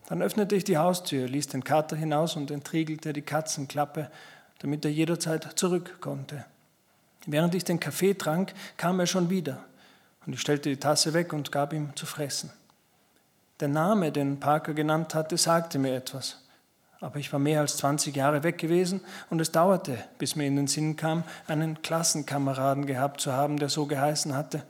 Dann 0.07 0.21
öffnete 0.21 0.55
ich 0.55 0.63
die 0.63 0.77
Haustür, 0.77 1.27
ließ 1.27 1.47
den 1.47 1.65
Kater 1.65 1.97
hinaus 1.97 2.37
und 2.37 2.51
entriegelte 2.51 3.11
die 3.11 3.21
Katzenklappe, 3.21 4.09
damit 4.59 4.85
er 4.85 4.91
jederzeit 4.91 5.59
zurück 5.59 5.97
konnte. 5.99 6.45
Während 7.25 7.53
ich 7.53 7.65
den 7.65 7.81
Kaffee 7.81 8.13
trank, 8.13 8.53
kam 8.77 9.01
er 9.01 9.07
schon 9.07 9.29
wieder 9.29 9.61
und 10.25 10.31
ich 10.31 10.39
stellte 10.39 10.69
die 10.69 10.77
Tasse 10.77 11.13
weg 11.13 11.33
und 11.33 11.51
gab 11.51 11.73
ihm 11.73 11.93
zu 11.97 12.05
fressen. 12.05 12.49
Der 13.61 13.69
Name, 13.69 14.11
den 14.11 14.39
Parker 14.39 14.73
genannt 14.73 15.15
hatte, 15.15 15.37
sagte 15.37 15.79
mir 15.79 15.95
etwas 15.95 16.41
aber 17.01 17.17
ich 17.17 17.33
war 17.33 17.39
mehr 17.39 17.61
als 17.61 17.77
20 17.77 18.15
Jahre 18.15 18.43
weg 18.43 18.59
gewesen 18.59 19.01
und 19.31 19.41
es 19.41 19.51
dauerte, 19.51 19.97
bis 20.19 20.35
mir 20.35 20.45
in 20.45 20.55
den 20.55 20.67
Sinn 20.67 20.95
kam, 20.95 21.23
einen 21.47 21.81
Klassenkameraden 21.81 22.85
gehabt 22.85 23.21
zu 23.21 23.33
haben, 23.33 23.57
der 23.57 23.69
so 23.69 23.87
geheißen 23.87 24.35
hatte. 24.35 24.63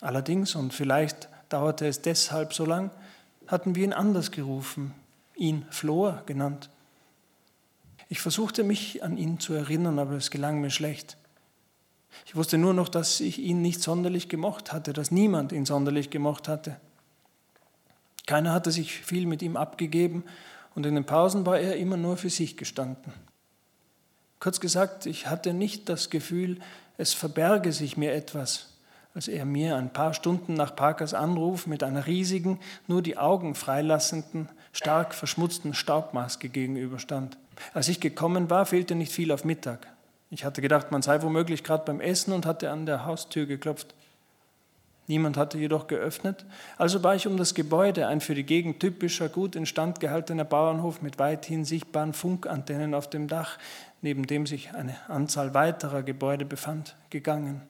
Allerdings, 0.00 0.54
und 0.54 0.72
vielleicht 0.72 1.28
dauerte 1.48 1.88
es 1.88 2.02
deshalb 2.02 2.54
so 2.54 2.64
lang, 2.64 2.92
hatten 3.48 3.74
wir 3.74 3.82
ihn 3.82 3.92
anders 3.92 4.30
gerufen, 4.30 4.94
ihn 5.34 5.66
Flor 5.70 6.22
genannt. 6.26 6.70
Ich 8.08 8.20
versuchte 8.20 8.62
mich 8.62 9.02
an 9.02 9.16
ihn 9.16 9.40
zu 9.40 9.54
erinnern, 9.54 9.98
aber 9.98 10.12
es 10.12 10.30
gelang 10.30 10.60
mir 10.60 10.70
schlecht. 10.70 11.16
Ich 12.26 12.36
wusste 12.36 12.58
nur 12.58 12.74
noch, 12.74 12.88
dass 12.88 13.18
ich 13.18 13.40
ihn 13.40 13.60
nicht 13.60 13.82
sonderlich 13.82 14.28
gemocht 14.28 14.72
hatte, 14.72 14.92
dass 14.92 15.10
niemand 15.10 15.50
ihn 15.50 15.66
sonderlich 15.66 16.10
gemocht 16.10 16.46
hatte. 16.46 16.76
Keiner 18.28 18.52
hatte 18.52 18.70
sich 18.70 18.92
viel 18.92 19.24
mit 19.24 19.40
ihm 19.40 19.56
abgegeben 19.56 20.22
und 20.74 20.84
in 20.84 20.94
den 20.94 21.06
Pausen 21.06 21.46
war 21.46 21.58
er 21.58 21.76
immer 21.76 21.96
nur 21.96 22.18
für 22.18 22.28
sich 22.28 22.58
gestanden. 22.58 23.14
Kurz 24.38 24.60
gesagt, 24.60 25.06
ich 25.06 25.28
hatte 25.28 25.54
nicht 25.54 25.88
das 25.88 26.10
Gefühl, 26.10 26.58
es 26.98 27.14
verberge 27.14 27.72
sich 27.72 27.96
mir 27.96 28.12
etwas, 28.12 28.68
als 29.14 29.28
er 29.28 29.46
mir 29.46 29.76
ein 29.76 29.94
paar 29.94 30.12
Stunden 30.12 30.52
nach 30.52 30.76
Parkers 30.76 31.14
Anruf 31.14 31.66
mit 31.66 31.82
einer 31.82 32.06
riesigen, 32.06 32.60
nur 32.86 33.00
die 33.00 33.16
Augen 33.16 33.54
freilassenden, 33.54 34.50
stark 34.72 35.14
verschmutzten 35.14 35.72
Staubmaske 35.72 36.50
gegenüberstand. 36.50 37.38
Als 37.72 37.88
ich 37.88 37.98
gekommen 37.98 38.50
war, 38.50 38.66
fehlte 38.66 38.94
nicht 38.94 39.10
viel 39.10 39.32
auf 39.32 39.46
Mittag. 39.46 39.86
Ich 40.28 40.44
hatte 40.44 40.60
gedacht, 40.60 40.92
man 40.92 41.00
sei 41.00 41.22
womöglich 41.22 41.64
gerade 41.64 41.86
beim 41.86 42.02
Essen 42.02 42.34
und 42.34 42.44
hatte 42.44 42.70
an 42.70 42.84
der 42.84 43.06
Haustür 43.06 43.46
geklopft. 43.46 43.94
Niemand 45.08 45.38
hatte 45.38 45.56
jedoch 45.56 45.86
geöffnet, 45.86 46.44
also 46.76 47.02
war 47.02 47.14
ich 47.14 47.26
um 47.26 47.38
das 47.38 47.54
Gebäude, 47.54 48.06
ein 48.06 48.20
für 48.20 48.34
die 48.34 48.44
Gegend 48.44 48.78
typischer, 48.78 49.30
gut 49.30 49.56
instand 49.56 50.00
gehaltener 50.00 50.44
Bauernhof 50.44 51.00
mit 51.00 51.18
weithin 51.18 51.64
sichtbaren 51.64 52.12
Funkantennen 52.12 52.92
auf 52.94 53.08
dem 53.08 53.26
Dach, 53.26 53.56
neben 54.02 54.26
dem 54.26 54.46
sich 54.46 54.74
eine 54.74 54.96
Anzahl 55.08 55.54
weiterer 55.54 56.02
Gebäude 56.02 56.44
befand, 56.44 56.94
gegangen. 57.08 57.62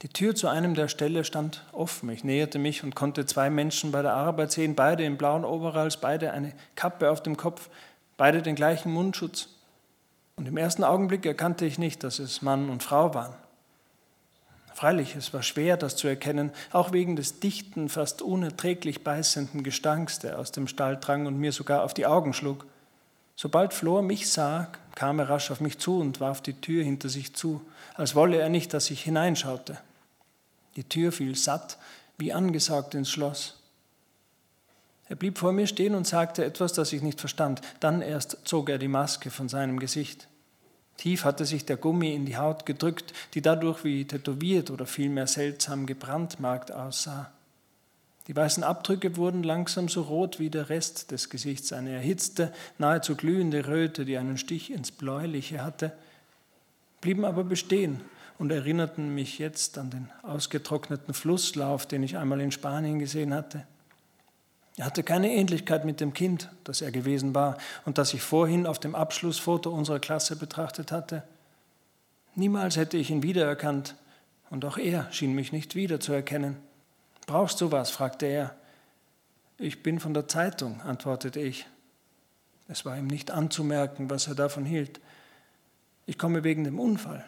Die 0.00 0.08
Tür 0.08 0.34
zu 0.34 0.48
einem 0.48 0.74
der 0.74 0.88
Ställe 0.88 1.24
stand 1.24 1.64
offen. 1.72 2.08
Ich 2.08 2.24
näherte 2.24 2.58
mich 2.58 2.82
und 2.82 2.94
konnte 2.94 3.26
zwei 3.26 3.50
Menschen 3.50 3.92
bei 3.92 4.00
der 4.00 4.14
Arbeit 4.14 4.50
sehen, 4.50 4.74
beide 4.74 5.04
in 5.04 5.18
blauen 5.18 5.44
Overalls, 5.44 5.98
beide 5.98 6.32
eine 6.32 6.54
Kappe 6.76 7.10
auf 7.10 7.22
dem 7.22 7.36
Kopf, 7.36 7.68
beide 8.16 8.40
den 8.40 8.54
gleichen 8.54 8.90
Mundschutz. 8.90 9.48
Und 10.36 10.48
im 10.48 10.56
ersten 10.56 10.82
Augenblick 10.82 11.26
erkannte 11.26 11.66
ich 11.66 11.78
nicht, 11.78 12.02
dass 12.02 12.18
es 12.18 12.40
Mann 12.40 12.70
und 12.70 12.82
Frau 12.82 13.12
waren. 13.14 13.34
Freilich, 14.74 15.14
es 15.14 15.32
war 15.32 15.44
schwer, 15.44 15.76
das 15.76 15.94
zu 15.94 16.08
erkennen, 16.08 16.50
auch 16.72 16.92
wegen 16.92 17.14
des 17.14 17.38
dichten, 17.38 17.88
fast 17.88 18.22
unerträglich 18.22 19.04
beißenden 19.04 19.62
Gestanks, 19.62 20.18
der 20.18 20.38
aus 20.38 20.50
dem 20.50 20.66
Stall 20.66 20.98
drang 20.98 21.26
und 21.26 21.38
mir 21.38 21.52
sogar 21.52 21.84
auf 21.84 21.94
die 21.94 22.06
Augen 22.06 22.34
schlug. 22.34 22.66
Sobald 23.36 23.72
Flor 23.72 24.02
mich 24.02 24.30
sah, 24.30 24.68
kam 24.96 25.20
er 25.20 25.28
rasch 25.28 25.52
auf 25.52 25.60
mich 25.60 25.78
zu 25.78 26.00
und 26.00 26.18
warf 26.18 26.40
die 26.40 26.60
Tür 26.60 26.82
hinter 26.82 27.08
sich 27.08 27.34
zu, 27.34 27.60
als 27.94 28.16
wolle 28.16 28.38
er 28.38 28.48
nicht, 28.48 28.74
dass 28.74 28.90
ich 28.90 29.02
hineinschaute. 29.02 29.78
Die 30.74 30.84
Tür 30.84 31.12
fiel 31.12 31.36
satt, 31.36 31.78
wie 32.18 32.32
angesaugt 32.32 32.94
ins 32.94 33.10
Schloss. 33.10 33.60
Er 35.08 35.14
blieb 35.14 35.38
vor 35.38 35.52
mir 35.52 35.68
stehen 35.68 35.94
und 35.94 36.06
sagte 36.06 36.44
etwas, 36.44 36.72
das 36.72 36.92
ich 36.92 37.02
nicht 37.02 37.20
verstand. 37.20 37.60
Dann 37.78 38.02
erst 38.02 38.38
zog 38.44 38.70
er 38.70 38.78
die 38.78 38.88
Maske 38.88 39.30
von 39.30 39.48
seinem 39.48 39.78
Gesicht. 39.78 40.26
Tief 40.96 41.24
hatte 41.24 41.44
sich 41.44 41.64
der 41.64 41.76
Gummi 41.76 42.14
in 42.14 42.24
die 42.24 42.36
Haut 42.36 42.66
gedrückt, 42.66 43.12
die 43.34 43.42
dadurch 43.42 43.84
wie 43.84 44.04
tätowiert 44.04 44.70
oder 44.70 44.86
vielmehr 44.86 45.26
seltsam 45.26 45.86
gebrandmarkt 45.86 46.72
aussah. 46.72 47.30
Die 48.26 48.34
weißen 48.34 48.64
Abdrücke 48.64 49.16
wurden 49.16 49.42
langsam 49.42 49.88
so 49.88 50.02
rot 50.02 50.38
wie 50.38 50.48
der 50.48 50.70
Rest 50.70 51.10
des 51.10 51.28
Gesichts, 51.28 51.72
eine 51.72 51.90
erhitzte, 51.90 52.52
nahezu 52.78 53.16
glühende 53.16 53.66
Röte, 53.66 54.06
die 54.06 54.16
einen 54.16 54.38
Stich 54.38 54.72
ins 54.72 54.90
Bläuliche 54.90 55.62
hatte, 55.62 55.92
blieben 57.02 57.26
aber 57.26 57.44
bestehen 57.44 58.00
und 58.38 58.50
erinnerten 58.50 59.14
mich 59.14 59.38
jetzt 59.38 59.76
an 59.76 59.90
den 59.90 60.08
ausgetrockneten 60.22 61.12
Flusslauf, 61.12 61.86
den 61.86 62.02
ich 62.02 62.16
einmal 62.16 62.40
in 62.40 62.50
Spanien 62.50 62.98
gesehen 62.98 63.34
hatte. 63.34 63.66
Er 64.76 64.86
hatte 64.86 65.04
keine 65.04 65.30
Ähnlichkeit 65.30 65.84
mit 65.84 66.00
dem 66.00 66.14
Kind, 66.14 66.50
das 66.64 66.80
er 66.80 66.90
gewesen 66.90 67.34
war 67.34 67.58
und 67.84 67.98
das 67.98 68.12
ich 68.12 68.22
vorhin 68.22 68.66
auf 68.66 68.78
dem 68.78 68.94
Abschlussfoto 68.94 69.70
unserer 69.70 70.00
Klasse 70.00 70.36
betrachtet 70.36 70.90
hatte. 70.90 71.22
Niemals 72.34 72.76
hätte 72.76 72.96
ich 72.96 73.10
ihn 73.10 73.22
wiedererkannt, 73.22 73.94
und 74.50 74.64
auch 74.64 74.76
er 74.78 75.10
schien 75.12 75.34
mich 75.34 75.52
nicht 75.52 75.74
wiederzuerkennen. 75.74 76.56
Brauchst 77.26 77.60
du 77.60 77.72
was? 77.72 77.90
fragte 77.90 78.26
er. 78.26 78.54
Ich 79.58 79.82
bin 79.82 80.00
von 80.00 80.14
der 80.14 80.28
Zeitung, 80.28 80.80
antwortete 80.82 81.40
ich. 81.40 81.66
Es 82.68 82.84
war 82.84 82.96
ihm 82.96 83.06
nicht 83.06 83.30
anzumerken, 83.30 84.10
was 84.10 84.26
er 84.26 84.34
davon 84.34 84.64
hielt. 84.64 85.00
Ich 86.06 86.18
komme 86.18 86.44
wegen 86.44 86.64
dem 86.64 86.78
Unfall. 86.78 87.24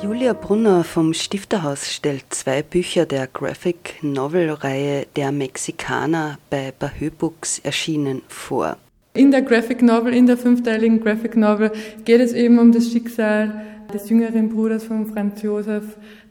Julia 0.00 0.32
Brunner 0.32 0.84
vom 0.84 1.12
Stifterhaus 1.12 1.92
stellt 1.92 2.24
zwei 2.28 2.62
Bücher 2.62 3.04
der 3.04 3.26
Graphic 3.26 3.96
Novel-Reihe 4.00 5.06
Der 5.16 5.32
Mexikaner 5.32 6.38
bei 6.50 6.72
Bahö 6.78 7.10
Books 7.10 7.58
erschienen 7.58 8.22
vor. 8.28 8.76
In 9.14 9.32
der 9.32 9.42
Graphic 9.42 9.82
Novel, 9.82 10.14
in 10.14 10.26
der 10.26 10.36
fünfteiligen 10.36 11.00
Graphic 11.00 11.36
Novel, 11.36 11.72
geht 12.04 12.20
es 12.20 12.32
eben 12.32 12.60
um 12.60 12.70
das 12.70 12.92
Schicksal 12.92 13.64
des 13.92 14.08
jüngeren 14.08 14.50
Bruders 14.50 14.84
von 14.84 15.06
Franz 15.06 15.42
Josef, 15.42 15.82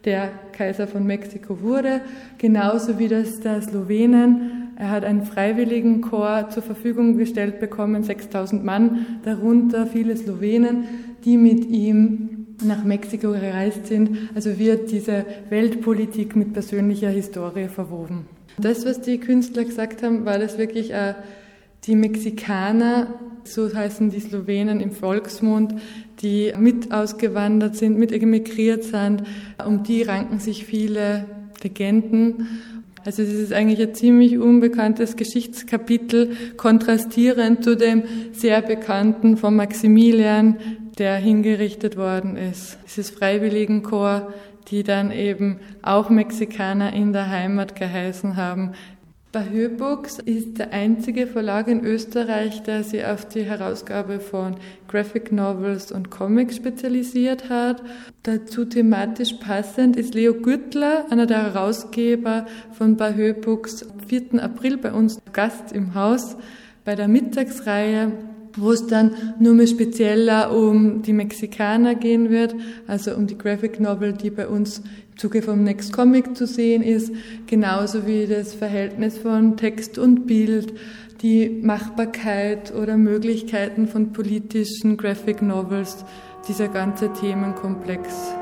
der 0.05 0.31
Kaiser 0.53 0.87
von 0.87 1.05
Mexiko 1.05 1.59
wurde, 1.61 1.99
genauso 2.37 2.97
wie 2.99 3.09
das 3.09 3.41
der 3.41 3.61
Slowenen. 3.61 4.71
Er 4.77 4.91
hat 4.91 5.03
einen 5.03 5.23
freiwilligen 5.23 5.99
Chor 5.99 6.47
zur 6.49 6.63
Verfügung 6.63 7.17
gestellt 7.17 7.59
bekommen, 7.59 8.03
6000 8.03 8.63
Mann, 8.63 9.19
darunter 9.23 9.87
viele 9.87 10.15
Slowenen, 10.15 10.85
die 11.25 11.35
mit 11.35 11.65
ihm 11.65 12.36
nach 12.63 12.83
Mexiko 12.83 13.31
gereist 13.31 13.87
sind. 13.87 14.29
Also 14.35 14.57
wird 14.57 14.91
diese 14.91 15.25
Weltpolitik 15.49 16.35
mit 16.35 16.53
persönlicher 16.53 17.09
Historie 17.09 17.67
verwoben. 17.67 18.25
Das, 18.57 18.85
was 18.85 19.01
die 19.01 19.19
Künstler 19.19 19.65
gesagt 19.65 20.01
haben, 20.01 20.25
war 20.25 20.39
das 20.39 20.57
wirklich 20.57 20.91
äh, 20.91 21.13
die 21.83 21.95
Mexikaner, 21.95 23.07
so 23.43 23.73
heißen 23.73 24.09
die 24.09 24.19
Slowenen 24.19 24.81
im 24.81 24.91
Volksmund, 24.91 25.75
die 26.21 26.51
mit 26.57 26.91
ausgewandert 26.91 27.75
sind, 27.75 27.97
mit 27.97 28.11
emigriert 28.11 28.83
sind. 28.83 29.23
Um 29.63 29.83
die 29.83 30.01
ranken 30.01 30.39
sich 30.39 30.65
viele 30.65 31.25
Legenden. 31.63 32.47
Also 33.07 33.23
es 33.23 33.31
ist 33.31 33.53
eigentlich 33.53 33.79
ein 33.79 33.95
ziemlich 33.95 34.37
unbekanntes 34.37 35.15
Geschichtskapitel, 35.15 36.35
kontrastierend 36.57 37.63
zu 37.63 37.77
dem 37.77 38.03
sehr 38.33 38.61
bekannten 38.61 39.37
von 39.37 39.55
Maximilian, 39.55 40.57
der 40.97 41.15
hingerichtet 41.15 41.95
worden 41.95 42.35
ist. 42.35 42.77
Dieses 42.85 43.09
Freiwilligenchor, 43.09 44.33
die 44.67 44.83
dann 44.83 45.11
eben 45.11 45.61
auch 45.81 46.09
Mexikaner 46.09 46.91
in 46.91 47.13
der 47.13 47.29
Heimat 47.29 47.77
geheißen 47.77 48.35
haben. 48.35 48.73
Bahö 49.33 49.67
Books 49.67 50.19
ist 50.19 50.57
der 50.57 50.71
einzige 50.71 51.27
Verlag 51.27 51.67
in 51.67 51.83
Österreich, 51.83 52.63
der 52.63 52.83
sich 52.83 53.03
auf 53.05 53.27
die 53.27 53.43
Herausgabe 53.43 54.21
von 54.21 54.55
Graphic 54.87 55.33
Novels 55.33 55.91
und 55.91 56.09
Comics 56.09 56.55
spezialisiert 56.55 57.49
hat. 57.49 57.83
Dazu 58.23 58.63
thematisch 58.63 59.33
passend 59.33 59.97
ist 59.97 60.13
Leo 60.13 60.33
Güttler, 60.33 61.07
einer 61.09 61.25
der 61.25 61.43
Herausgeber 61.43 62.45
von 62.71 62.95
Bahö 62.95 63.33
Books, 63.33 63.83
am 63.83 63.99
4. 63.99 64.41
April 64.41 64.77
bei 64.77 64.93
uns 64.93 65.21
Gast 65.33 65.73
im 65.73 65.93
Haus 65.93 66.37
bei 66.85 66.95
der 66.95 67.09
Mittagsreihe 67.09 68.13
wo 68.59 68.71
es 68.71 68.87
dann 68.87 69.11
nur 69.39 69.53
mehr 69.53 69.67
spezieller 69.67 70.51
um 70.51 71.03
die 71.03 71.13
Mexikaner 71.13 71.93
gehen 71.93 72.31
wird, 72.31 72.55
also 72.87 73.13
um 73.15 73.27
die 73.27 73.37
Graphic 73.37 73.79
Novel, 73.79 74.13
die 74.13 74.31
bei 74.31 74.47
uns 74.47 74.81
Zuge 75.17 75.41
vom 75.41 75.63
Next 75.63 75.93
Comic 75.93 76.37
zu 76.37 76.45
sehen 76.45 76.83
ist, 76.83 77.11
genauso 77.47 78.05
wie 78.05 78.27
das 78.27 78.53
Verhältnis 78.53 79.17
von 79.17 79.57
Text 79.57 79.97
und 79.97 80.27
Bild, 80.27 80.73
die 81.23 81.49
Machbarkeit 81.49 82.71
oder 82.73 82.97
Möglichkeiten 82.97 83.87
von 83.87 84.13
politischen 84.13 84.95
Graphic 84.95 85.41
Novels, 85.41 86.05
dieser 86.47 86.67
ganze 86.67 87.11
Themenkomplex. 87.13 88.36